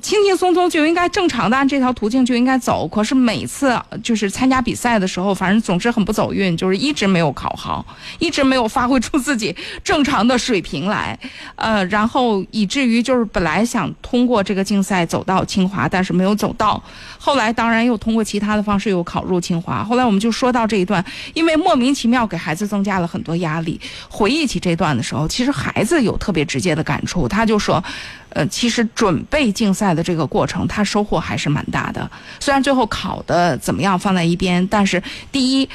[0.00, 7.84] 轻轻松松就应该正常的按这条途径就应该走，可是每次就是参加比赛的时候，反正总之很不走运，就是一直没有考好，
[8.20, 11.18] 一直没有发挥出自己正常的水平来，
[11.56, 16.80] 呃，然后以至于就是本来想通过这个竞赛走到清华，但是没有走到，
[17.18, 19.82] 后来当然又通过其他的方式又考入清华。
[19.82, 23.80] 后来我们就说到这一段，因为莫名其妙给孩子增加了很多压力。
[24.08, 27.82] 回忆起这段的时候，其实孩子有特别直接的感触，他就说。
[28.30, 32.08] 呃，其实准备竞赛的这个过程，他收获还是蛮大的。
[32.38, 35.68] 虽然最后考的怎么样放在一边，但是第一，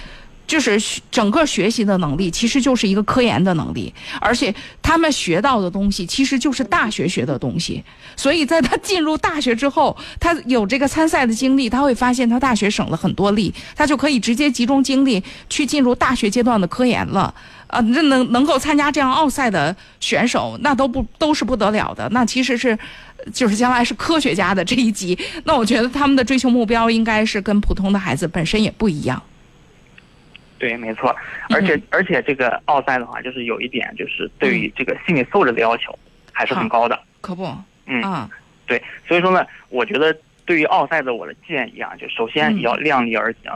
[0.47, 0.79] 就是
[1.09, 7.83] 整个学习的能力，其实就是一个科研的能力，而且他们学到的东西，其实就是大学学的东西。
[8.15, 17.33] 所以在他进入大学之后，他有这个参赛的经历，他会发现他大学省了很多力，他就可以直接集中精力去进入大学阶段的科研了。
[17.67, 22.07] 啊，这能能够参加这样奥赛的选手，那都不都是不得了的。
[22.09, 22.77] 那其实是，
[23.33, 25.17] 就是将来是科学家的这一级。
[25.45, 29.21] 那我觉得他们的追求目标应该是跟普通的孩子本身也不一样。
[30.67, 31.15] 对，没错，
[31.51, 35.97] 而且、而且这个奥赛的话，就是有一点，就是对于这个心理素质的要求
[36.31, 36.99] 还是很高的。
[37.21, 37.47] 可不，
[37.85, 38.27] 嗯，啊，
[38.65, 43.51] 对，所以说呢，我觉得对于奥赛的我的建议啊，就首先嗯要量力而行，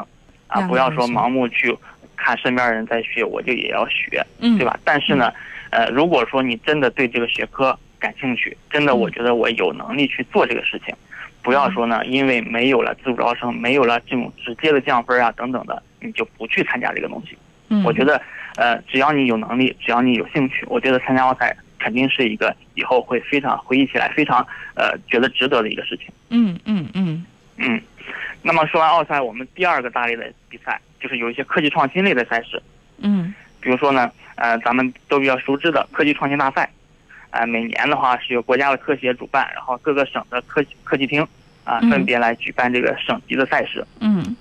[0.45, 1.76] 啊，不要说盲目去
[2.15, 4.63] 看身边人在学，我就也要学，嗯，对？
[4.67, 4.80] 吧？
[4.84, 5.34] 但是呢，
[5.72, 10.93] 呃，如果说你真的对这个学科感兴趣，真的嗯我觉得我有能力去做这个事情，
[11.41, 17.38] 不要说呢，因为没有了自主招生，没有了这种直接的降分啊等等的，你就不去参加这个东西。
[17.70, 18.22] 嗯，我觉得，
[18.56, 26.08] 呃，只要你有能力，只要你有兴趣，我觉得参加奥赛肯定是一个以后会非常回忆起来非常呃觉得值得的一个事情。
[26.30, 27.26] 嗯嗯嗯
[27.58, 27.82] 嗯，
[28.42, 32.62] 那么说完奥赛，我们第二个大类的比赛就是有一些科技创新类的赛事，
[32.98, 36.68] 嗯比如说呢，呃，咱们都比较熟知的科技创新大赛，
[37.30, 41.22] 呃，每年的话是由国家的科协主办，然后各个省的科科技厅
[41.66, 43.86] 啊、嗯分别来举办这个省级的赛事。
[44.00, 44.36] 嗯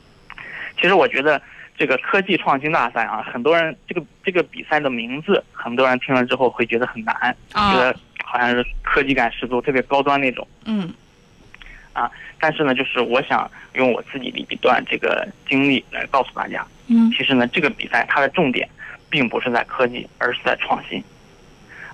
[0.81, 1.41] 其实我觉得
[1.77, 7.15] 这个科技创新大赛啊，很多人这个这个比赛的名字，很多人听了之后会觉得很难，
[7.53, 10.47] 觉啊得好像是科技感十足、特别高端那种。
[10.65, 10.93] 嗯
[11.93, 12.11] 啊
[12.41, 18.69] 但是呢，就是我想用我自己的一段这个经历来告诉大家，嗯其实呢，这个比赛它的重点
[19.11, 21.03] 并不是在科技，而是在创新。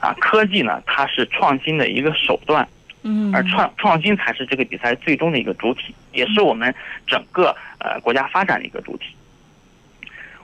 [0.00, 2.68] 啊，科技呢，它是创新的一个手段，
[3.06, 6.74] 嗯，而创创新才是这个比赛最终的一个主体，也是我们
[7.06, 9.14] 整个呃国家发展的一个主体。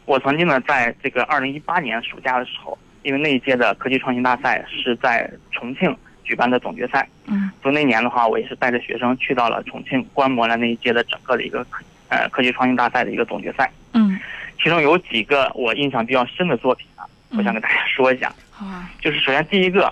[0.05, 13.71] 我曾经呢，在这个二零一八年暑假的时候，因为那一届的科技创新大赛是在重庆举办的总决赛，嗯所以那年的话，我也是带着学生去到了重庆，观摩了那一届的整个的一个科呃科技创新大赛的一个总决赛。
[13.95, 14.19] 嗯
[14.63, 18.31] 其中有几个我印象比较深的作品啊，我想跟大家说一下。
[18.51, 19.91] 好啊就是首先第一个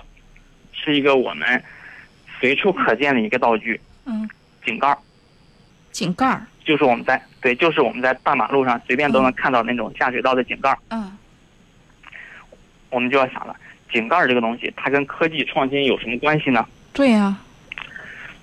[0.71, 1.63] 是一个我们
[2.39, 4.29] 随处可见的一个道具嗯
[4.65, 4.97] 井盖儿，
[5.91, 10.77] 井盖儿就是我们在对，就是我们在大马路上随便都能看到那种下水道的井盖儿。
[10.89, 11.17] 嗯
[12.89, 13.55] 我们就要想了，
[13.91, 16.65] 井盖儿这个东西，它跟科技创新有什么关系呢？
[16.91, 17.37] 对呀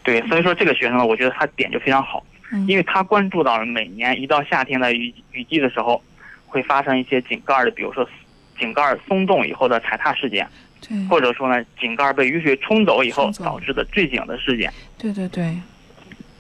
[0.05, 2.25] 对，所以说这个学生呢，我觉得他点就非常好。
[2.53, 6.01] 嗯因为他关注到了每年一到夏天的雨雨季的时候，
[6.47, 8.09] 会发生一些井盖儿的，比如说
[8.57, 10.49] 井盖儿松动以后的踩踏事件，
[10.81, 14.73] 对或者说呢井盖被雨水冲走以后导致的坠井的事件。
[14.99, 15.53] 对对对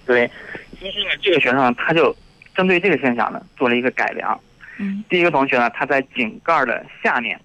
[0.07, 0.31] 对，
[0.79, 2.15] 所以说呢，这个学生他就
[2.55, 4.39] 针对这个现象呢做了一个改良。
[4.79, 7.41] 嗯第一个同学呢，他在井盖的下面，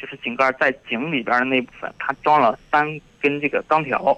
[0.00, 2.86] 就是井盖在井里边的那部分，他装了三
[3.20, 4.16] 根这个钢条，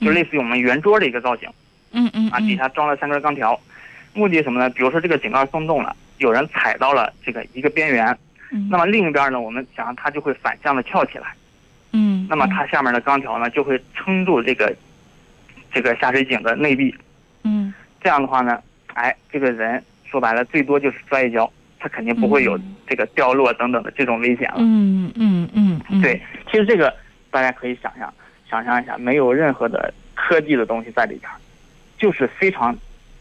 [0.00, 1.48] 就类似于我们圆桌的一个造型。
[1.92, 3.58] 嗯嗯啊，底嗯下装了三根钢条，
[4.14, 4.70] 目的什么呢？
[4.70, 8.16] 比如说这个井盖松动了，有人踩到了这个一个边缘，
[8.50, 11.34] 嗯那么另一边呢，我们想它就会反向的翘起来，
[11.92, 14.74] 嗯那么它下面的钢条呢就会撑住这个
[15.72, 16.94] 这个下水井的内壁。
[17.44, 18.60] 嗯，这样的话呢，
[18.94, 24.56] 哎，这个人说白了最多就是摔一跤，他肯定不会有这个掉落等等的这种危险了。
[24.58, 26.20] 嗯嗯嗯嗯，对，
[26.50, 26.92] 其实这个
[27.30, 28.12] 大家可以想象，
[28.50, 31.30] 想象一下，没有任何的科技的东西在里边，
[31.98, 32.76] 就是非常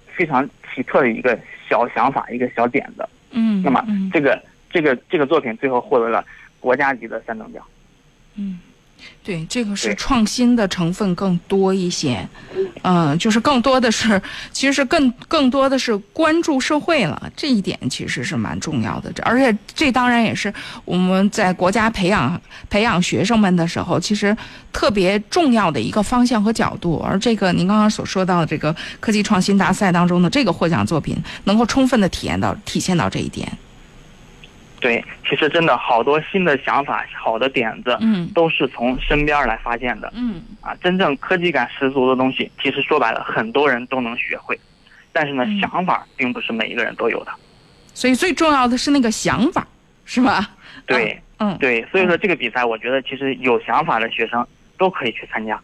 [0.07, 1.37] 非常奇特的一个
[1.69, 3.07] 小想法，一个小点子。
[3.31, 6.25] 嗯，那么这个这个这个作品最后获得了
[6.59, 7.63] 国家级的三等奖。
[8.35, 8.59] 嗯。
[9.23, 12.27] 对，这个是创新的成分更多一些，
[12.81, 14.19] 嗯，就是更多的是，
[14.51, 19.11] 其实更更多的是关注社会了，这一点其实是蛮重要的。
[19.23, 20.51] 而且这当然也是
[20.85, 24.35] 我们在国家培养培养学生们的时候，其实
[24.71, 26.97] 特别重要的一个方向和角度。
[27.05, 33.51] 而这个您刚刚所说到的这个科技创新大赛当中的这个获奖作品，能够充分的体验到体现到这一点。
[34.85, 44.59] 对，其实真的好多新的想法、好的点子，嗯，都是从身边来发现的，嗯，啊，真正科技感十足的东西，其实说白了，很多人都能学会，
[45.11, 47.31] 但是呢，想法并不是每一个人都有的，
[47.95, 49.65] 所以最重要的是那个想法，
[50.05, 50.51] 是吧？
[50.85, 54.45] 对，嗯，对，所以说这个比赛，我觉得其实有想法的学生
[54.77, 55.59] 都可以去参加，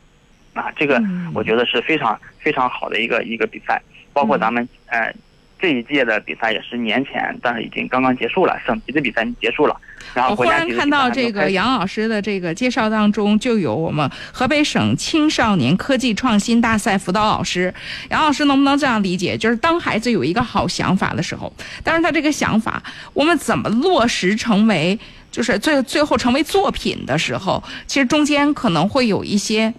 [0.55, 0.99] 啊，这个
[1.35, 3.79] 我觉得是非常非常好的一个一个比赛，
[4.13, 5.13] 包括咱们呃。
[5.61, 9.77] 这一届的比赛也是年前，但是已经刚刚结束了，省级的比赛结束了。
[10.15, 17.71] 然后我忽然看到这个杨老师的这个介绍当中，就有我们河北省青少年科技创新大赛辅导老师。
[18.09, 19.37] 杨老师能不能这样理解？
[19.37, 22.81] 就是当孩子有一个好想法的时候，但是他这个想法，
[23.13, 24.97] 我们怎么落实成为，
[25.29, 29.71] 就是最最后成为作品的时候，其实中间可能会有一些。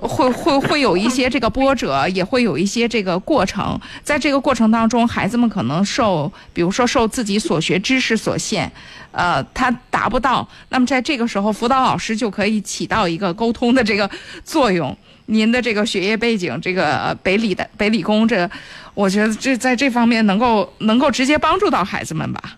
[0.00, 3.78] 会会会有一些这个波折，也会有一些这个过程。
[4.02, 8.70] 在这个过程当中，孩子们可能受，比如说受自己所学知识所限，
[9.10, 10.46] 呃，他达不到。
[10.68, 14.08] 那么在这个时候，辅导老师就可以起到一个沟通的这个
[14.44, 14.96] 作用。
[15.26, 18.48] 您的这个学业背景，这个北理的北理工，这
[18.94, 22.56] 我觉得这在这方面能够能够直接帮助到孩子们吧。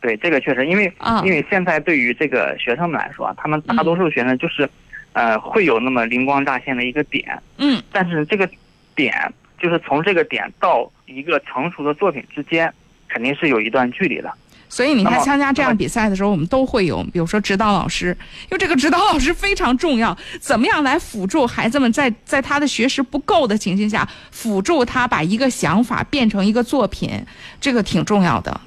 [0.00, 0.92] 对，这个确实，因为
[1.24, 4.68] 因为现在对于这个学生们来说，他们大多数学生就是。
[5.16, 8.46] 呃，会有那么灵光乍现的一个点，嗯，但是这个
[8.94, 12.70] 点就是从这个点到一个成熟的作品之间，
[13.08, 14.30] 肯定是有一段距离的。
[14.68, 27.24] 所以你看，参加这样比赛的时候，我们都会有，比如说指导老师，因为这个指导老师非常重要，怎么样来辅助孩子们在在他的学识不够的情形下，辅助他把一个想法变成一个作品，
[27.58, 28.60] 这个挺重要的。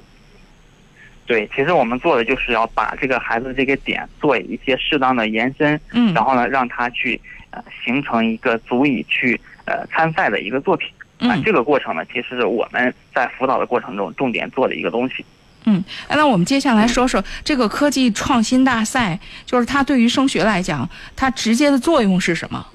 [1.30, 7.20] 对，其实我们做的就是要把这个孩子这个点做一些适当的延伸，嗯，然后呢，让他去
[7.52, 10.90] 呃形成一个足以去呃参赛的一个作品，
[11.20, 15.24] 嗯，这个过程呢，其实是我们在辅导的过程中重点做的一个东西。
[15.66, 19.16] 嗯，那我们接下来说说这个科技创新大赛，
[19.46, 22.66] 就是它对于升学来讲，它直接的作用是什么？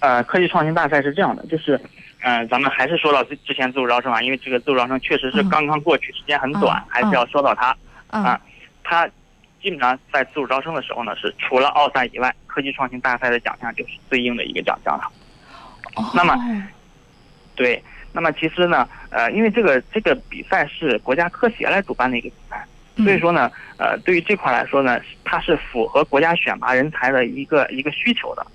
[0.00, 1.80] 呃，科技创新大赛是这样的，就是。
[2.22, 7.76] 嗯，咱们还是说到之之前自主招生啊，因为这个自主招生确实是刚刚过去，时间很短，还是要说到它
[8.08, 8.40] 啊。
[8.84, 9.08] 它
[9.60, 15.04] 基本上在自主招生的时候呢，是除了奥赛以外，科技创新大赛的奖项就是对应的一个奖项了。
[16.14, 16.36] 那么，
[17.54, 17.82] 对，
[18.12, 22.64] 那么其实呢，呃，因为这个这个比赛是国家科协来主办的一个比赛，
[23.04, 28.46] 所以说呢，呃，对于这块来说呢，它是符合国家选拔人才的一个一个需求的。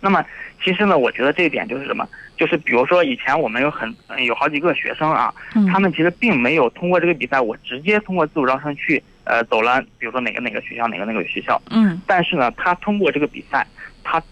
[0.00, 0.24] 那么，
[0.62, 2.08] 其实呢，我觉得这一点就是什么？
[2.36, 5.32] 就是比如说，以前我们有很有好几个学生啊，
[5.70, 11.60] 他们其实并没有通过这个比赛，我直接通过自主招生去呃走了，比如说哪个哪个学校，哪个哪个学校。
[11.70, 12.00] 嗯。
[12.06, 13.66] 但是呢，他通过这个比赛，
[14.02, 14.22] 他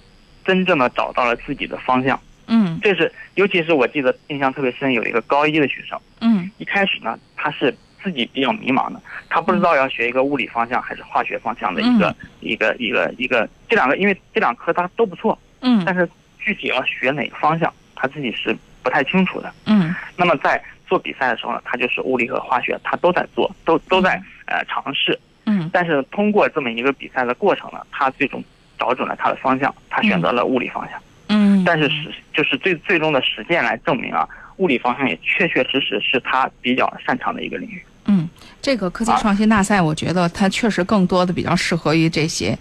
[0.42, 2.18] 真正的找到了自己的方向。
[2.46, 2.78] 嗯。
[2.82, 6.00] 这是，尤其是我记得印象特别深，有一个高一的学生。
[6.22, 6.50] 嗯。
[6.56, 15.38] 一开始呢，他是自己比较迷茫的，他不知道要学一个物理方向还是化学方向的一个一个一个一个这两个，因为这两科他都不错。
[15.60, 15.82] 嗯。
[15.84, 17.72] 但是具体要学哪个方向？
[18.00, 28.40] 他自己是不太清楚的，嗯，那么在做比赛的时候呢，他就是物理和化学，他都在做，都都在呃尝试，嗯，但是通过这么一个比赛的过程呢，他最终
[28.78, 34.24] 找准了他的方向，他选择了物理方向，嗯，但是实就是最最终的实践来证明啊，
[34.58, 38.28] 物理方向也确确实实是他比较擅长的一个领域，嗯，
[38.62, 42.56] 这个科技创新大赛，我觉得它确实更多的比较适合于这些，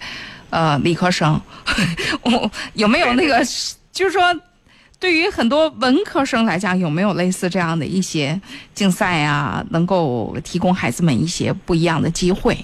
[0.50, 1.40] 呃，理科生，
[2.22, 3.38] 我有没有那个，
[3.92, 4.22] 就是说。
[5.00, 8.36] 对于很多文科生来讲，有没有类似这样的一些
[8.74, 12.58] 竞赛啊，能够提供孩子们一些不一样的机会？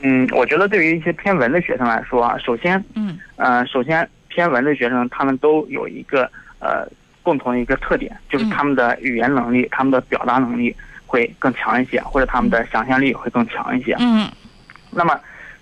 [0.00, 6.86] 嗯，我觉得对于一些偏文的学生来说啊，首先，嗯，呃，首先偏文的学生他们都有一个呃
[7.24, 10.72] 共同的一个特点，就是他们的语言能力、他们的表达能力
[11.04, 13.96] 会更强一些，或者他们的想象力会更强一些。
[13.98, 14.30] 嗯，
[14.90, 15.18] 那么，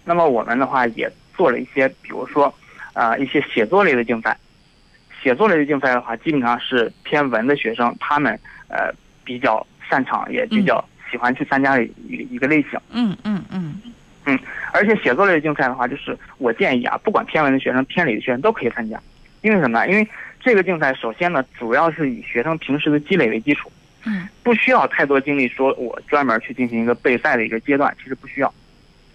[0.09, 2.53] 那么我们的话也做了一些，比如说。
[2.95, 4.37] 啊、一些写作类的竞赛。
[5.23, 8.37] 写作类的竞赛的话，基本上是偏文的学生，他们
[8.67, 8.93] 呃
[9.23, 12.71] 比较擅长，也比较喜欢去参加的一一个类型。
[12.91, 14.37] 嗯嗯嗯
[14.73, 19.01] 而且写作类的竞赛的话，就是我建议啊，不管偏文的学生、偏理的学生都可以参加，
[19.43, 19.89] 因为什么呢？
[19.89, 20.09] 因为
[20.41, 23.71] 这个竞赛首先呢，主要是以学生平时的积累为基础，
[24.07, 28.53] 嗯不需要太多精力，说我专门去进行一个备赛的一个阶段，其实不需要。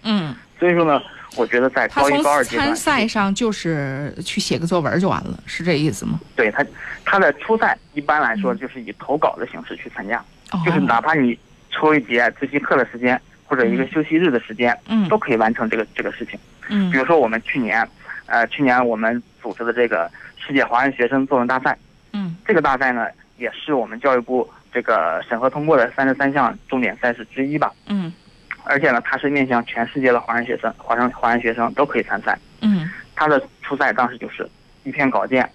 [0.06, 1.02] 嗯，所以说呢，
[1.36, 6.18] 我觉得在高一、高二阶段参，赛上就是去写个作文就完了，是这意思吗？
[6.36, 6.64] 对他
[7.04, 10.18] 他的初赛一般来说就是以投稿的形式去参加，
[10.52, 11.38] 哦，就是哪怕你
[11.70, 16.38] 抽一节自习课的时间或者一个休息日的时间，嗯都可以完成这个这个事情。
[16.68, 17.86] 嗯比如说我们去年，
[18.26, 21.76] 呃，去年我们组织的这个世界华人学生作文大赛，
[22.12, 27.72] 嗯这个大赛呢，也是我们教育部这个审核通过的三十三项重点赛事之一吧。
[27.86, 28.12] 嗯
[28.64, 32.38] 而且呢，它是面向全世界的华人学生，华人华人学生都可以参赛。
[32.62, 34.48] 嗯它的初赛当时就是
[34.82, 35.48] 一篇稿件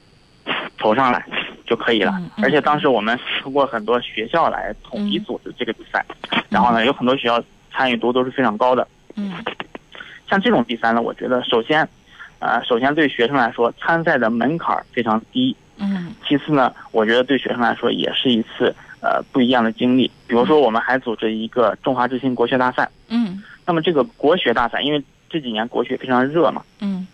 [0.78, 1.26] 投上来
[1.66, 6.05] 就可以了嗯，嗯而且当时我们通过很多学校来统一组织这个比赛，
[6.49, 8.88] 然后呢，有很多学校参与度都是非常高的。
[9.16, 9.34] 嗯
[10.30, 11.88] 像这种比赛呢，我觉得首先，
[12.38, 15.55] 呃，首先对学生来说，参赛的门槛儿非常低。
[15.78, 20.09] 嗯其次呢，我觉得对学生来说也是一次呃不一样的经历。
[20.27, 22.89] 比如说，我们还组织一个中华之星国学大赛。
[23.07, 23.41] 嗯。
[23.65, 27.07] 那么这个国学大赛，因为这几年国学非常热嘛，嗯。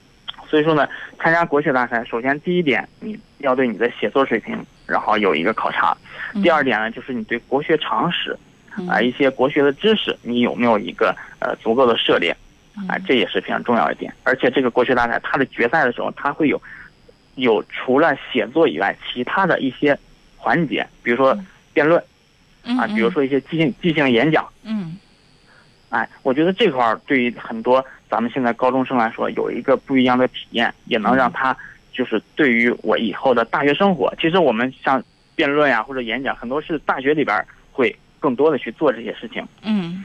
[0.50, 0.88] 所以说呢，
[1.20, 5.98] 参加国学大赛，首先第一点，你要对你的写作水平，然后有一个考察；
[6.34, 8.38] 嗯，第二点呢，就是你对国学常识
[8.78, 8.88] 嗯。
[8.88, 12.36] 啊、一些国学的知识，你有没有一个呃足够的涉猎。
[12.78, 12.88] 嗯。
[12.88, 14.14] 啊、这也是非常重要一点。
[14.24, 16.62] 而且这个国学大赛，它的决赛的时候，它会有
[17.36, 19.98] 有除了写作以外，其他的一些
[20.38, 21.46] 环节，比如说嗯
[21.76, 22.04] 辩论
[22.64, 24.44] 嗯啊，比如说一些即兴即兴演讲。
[24.64, 24.98] 嗯
[25.90, 31.56] 哎，我觉得这块儿对于很多咱们现在高中生来说，有一个不一样的体验，也能让他
[31.94, 35.02] 就是对于我以后的大学生活，其实我们像
[35.36, 39.48] 辩论呀、或者演讲，很多是大学里边儿会更多的去做这些事情。
[39.62, 40.04] 嗯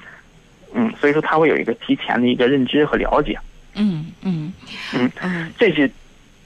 [0.74, 3.36] 嗯，所以说他会有一个提前的一个认知和了解。
[3.74, 4.52] 嗯嗯
[4.94, 5.90] 嗯嗯，这些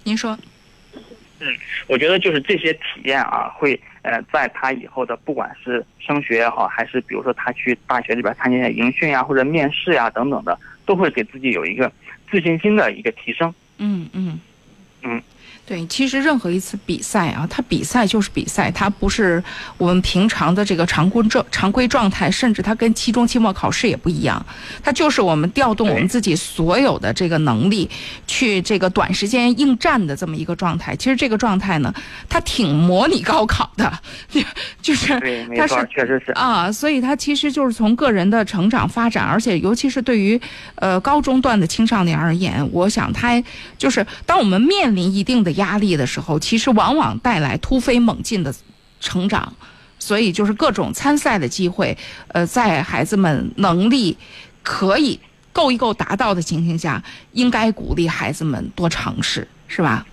[0.05, 0.39] 您说
[1.41, 1.49] 嗯
[1.89, 11.91] 我觉得就是这些体验啊，会呃，在他以后的不管是升学也好，还是比如说他去大学里边参加迎训呀，或者面试呀等等的，都会给自己有一个
[12.31, 13.53] 自信心的一个提升。
[13.79, 14.39] 嗯嗯
[15.03, 15.23] 嗯。
[15.67, 19.43] 对，其实任何一次比赛啊，它比赛就是比赛，它不是
[19.79, 24.45] 我们平常的这个常规状常规状态，甚至它跟期中、期末考试也不一样，
[24.83, 27.89] 它就是我们调动我们自己所有的这个能力，
[28.27, 30.95] 去这个短时间应战的这么一个状态。
[30.97, 31.93] 其实这个状态呢，
[32.29, 33.91] 它挺模拟高考的，
[34.83, 36.33] 就是对，没它是，确实是。
[36.33, 40.39] 啊，所以它其实就是从个人的成长发展，而且尤其是对于
[40.75, 43.43] 呃高中段的青少年而言，我想它
[43.79, 48.55] 就是当我们面临一定的压力的时候，其实往往带来突飞猛进的
[49.01, 49.53] 成长。
[49.97, 51.97] 所以就是各种参赛的机会，
[52.29, 54.15] 呃，在孩子们能力
[54.63, 55.19] 可以
[55.51, 57.03] 够一够达到的情形下，
[57.33, 60.05] 应该鼓励孩子们多尝试，是吧？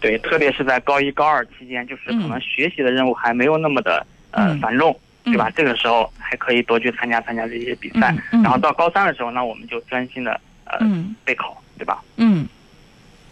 [0.00, 5.52] 对，特别是在高一、高二期间，就是可嗯能学习的任务还没有那么的呃嗯繁重，对吧嗯？
[5.54, 10.32] 这个时候还可以多去参加参加这些比赛然后到高三的时候，那我们就专心的
[10.64, 12.02] 呃嗯备考，对吧？
[12.16, 12.44] 嗯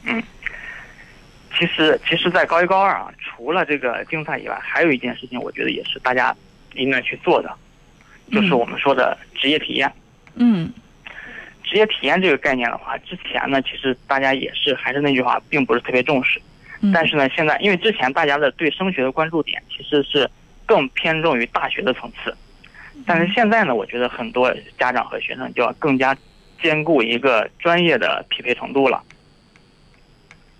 [0.04, 0.22] 嗯
[1.56, 6.34] 其实，其实，在高一、高二啊，除了这个竞赛以外，还有一件事情，我觉得也是大家
[6.74, 7.54] 应该去做的，
[8.32, 9.92] 就是嗯我们说的职业体验。
[10.34, 10.72] 嗯
[11.62, 16.40] 职业体验这个概念的话，之前呢，其实大家也是还是那句话，并不是特别重视。
[16.80, 20.28] 嗯，但是呢，现在因为之前大家的对升学的关注点其实是
[20.66, 22.36] 更偏重于大学的层次，
[23.06, 26.16] 但是现在呢，我觉得很多家长和学生就要更加
[26.62, 29.02] 兼顾一个专业的匹配程度了。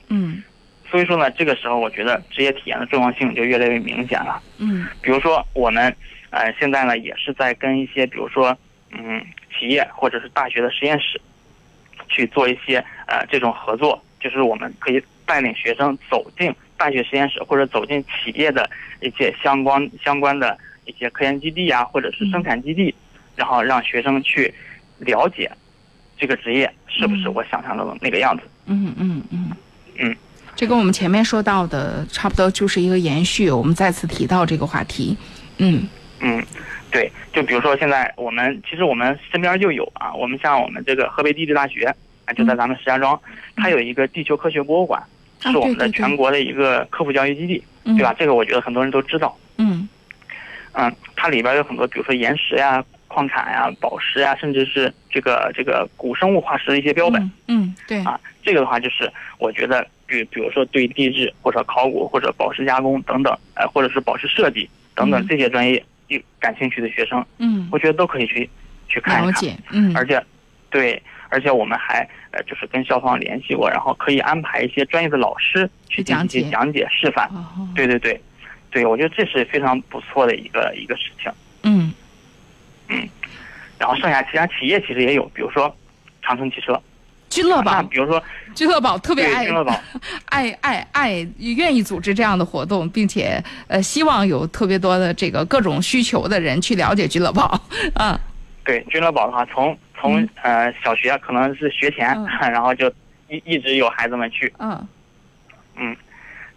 [0.08, 0.42] 嗯
[0.90, 4.40] 所以说呢，这个时候我觉得职业体验的重要性就越来越明显了。
[4.58, 4.86] 嗯。
[5.02, 5.94] 比如说我们
[6.30, 8.56] 呃现在呢也是在跟一些比如说
[8.90, 9.24] 嗯
[9.58, 11.20] 企业或者是大学的实验室
[12.08, 18.68] 去做一些呃这种合作，就是我们可以带领学生走进大学实验室或者走进企业的
[19.00, 22.94] 一些相关相关的一些科研基地啊，或者是生产基地，
[23.34, 24.52] 然后让学生去
[24.98, 25.50] 了解
[26.16, 27.34] 这个职业是不是嗯。
[27.34, 28.44] 我想象中的那个样子。
[28.66, 29.50] 嗯嗯嗯。
[29.96, 30.16] 嗯，
[30.56, 33.50] 这跟我们前面说到的差不多就是一个延续。
[33.50, 35.16] 我们再次提到这个话题，
[35.58, 35.86] 嗯
[36.20, 36.44] 嗯，
[36.90, 41.92] 对，就比如说现在我们其实我们身边就有啊，我们像我们这个河北地质大学
[42.24, 43.20] 啊，就在咱们石家庄，
[43.56, 45.02] 它有一个地球科学博物馆，
[45.42, 48.14] 啊是我们的全国的一个科普教育基地，嗯，对吧？？
[48.18, 49.36] 这个我觉得很多人都知道。
[49.58, 49.88] 嗯
[50.72, 57.22] 嗯，它里边有很多，比如说岩石呀、矿产呀、宝石呀，甚至是这个这个古生物化石的一些标本。
[57.46, 68.48] 嗯，嗯对啊，这个的话就是我觉得，比比如说对地质或者考古或者宝石加工等等，呃，或者是宝石设计等等嗯这些专业有感兴趣的学生，嗯我觉得都可以去
[68.88, 69.32] 去看一看。
[69.32, 70.22] 了解，嗯而且，
[70.70, 77.26] 对，而且我们还呃就是跟校方联系过，然后可以安排一些专业的老师去进行一些讲解讲解示范。
[77.28, 78.20] 哦对对对，
[78.70, 81.32] 对我觉得这是非常不错的一个一个事情。
[81.62, 81.92] 嗯
[83.78, 85.74] 然后剩下其他企业其实也有，比如说
[86.22, 86.80] 长城汽车，
[87.34, 88.22] 君乐宝，比如说
[88.54, 89.74] 君乐宝特别爱君乐宝，
[90.26, 97.60] 爱 爱爱愿意组织这样的活动，并且呃希望有特别多的这个各种需求的人去了解君乐宝，
[97.94, 98.16] 嗯
[98.64, 100.28] 对君乐宝的话，从从、嗯。
[100.42, 102.26] 呃小学可能是学前，嗯。
[102.52, 102.88] 然后就
[103.28, 104.86] 一一直有孩子们去，嗯。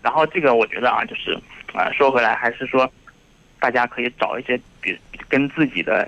[0.04, 1.36] 然后这个我觉得啊，就是
[1.74, 2.90] 呃说回来还是说，
[3.60, 4.96] 大家可以找一些比
[5.28, 6.08] 跟自己的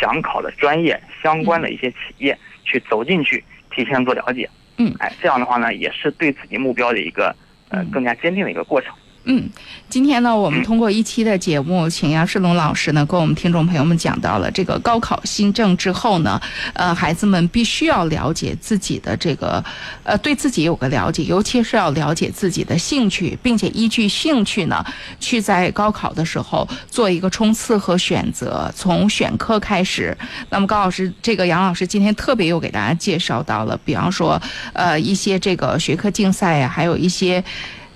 [0.00, 4.48] 想考的专业相关的一些企业、去走进去，提前做了解。
[4.78, 7.34] 嗯哎，这样的话呢，也是对自己目标的一个
[7.70, 8.94] 呃嗯更加坚定的一个过程。
[9.28, 9.50] 嗯，
[9.88, 16.40] 今天呢，我们通过一期的节目，请杨世龙老师呢，跟我们听众朋友们讲到了这个高考新政之后呢，
[16.74, 19.62] 呃，孩子们必须要了解自己的这个，
[20.04, 24.84] 呃，对自己有个了解，尤其是要了解自己的兴趣，并且依据兴趣呢，
[25.18, 30.16] 去在高考的时候做一个冲刺和选择，从选科开始。
[30.50, 34.40] 那么高老师，这个杨老师今天特别又给大家介绍到了，比方说，
[34.72, 37.42] 呃，一些这个学科竞赛呀、还有一些。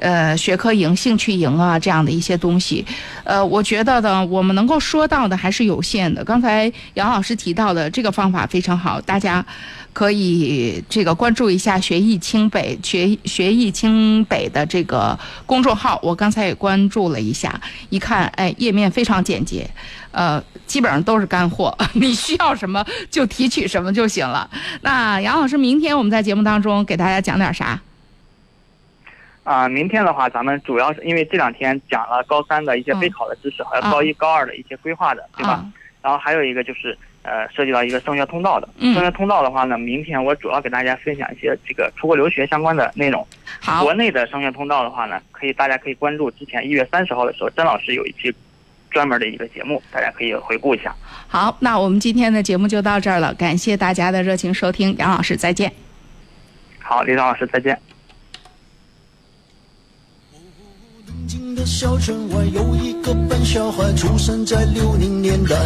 [0.01, 2.85] 呃，学科营、兴趣营啊，这样的一些东西，
[3.23, 6.25] 呃，我觉得呢，我们能够说到的还是有限的。
[6.25, 9.45] 刚才杨老师提到的这个方法非常好，大家
[9.93, 19.69] 可以这个关注一下学艺清北学学艺清北的这个公众号，我刚才也关注了一下，一看，哎，页面非常简洁，
[20.13, 24.49] 呃，基本上都是干货， 你需要什么就提取什么就行了。
[24.81, 27.79] 那杨老师，明天我们在节目当中给大家讲点啥？
[29.51, 35.55] 啊、明天的话，咱们主要是因为这两天讲了高三的一些嗯备考的知识，还有啊高一、高二的一些规划的，对吧？
[35.55, 35.67] 啊，
[36.03, 38.69] 然后还有一个就是呃，涉及到一个升学通道的。
[38.79, 43.27] 嗯升学通道的话呢，明天我主要给大家分享一些这个出国留学相关的内容。
[43.59, 48.33] 好国，内的升学通道的话呢，可以大家可以关注之前一月三十号的时候，甄老师有一期
[48.89, 50.95] 专门的一个节目，大家可以回顾一下。
[51.27, 55.73] 好，那我们今天的节目就到这儿了，感谢大家的热情收听，杨老师再见。
[56.79, 57.77] 好，李张老师再见。
[61.27, 65.57] 静的小城外有一个笨小孩，出生在六零年代。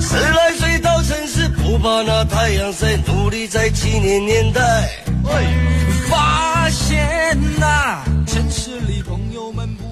[0.00, 4.88] 十来岁到城市，不怕那太阳晒，努力在七零年代。
[6.08, 9.87] 发现呐、城市里朋友们。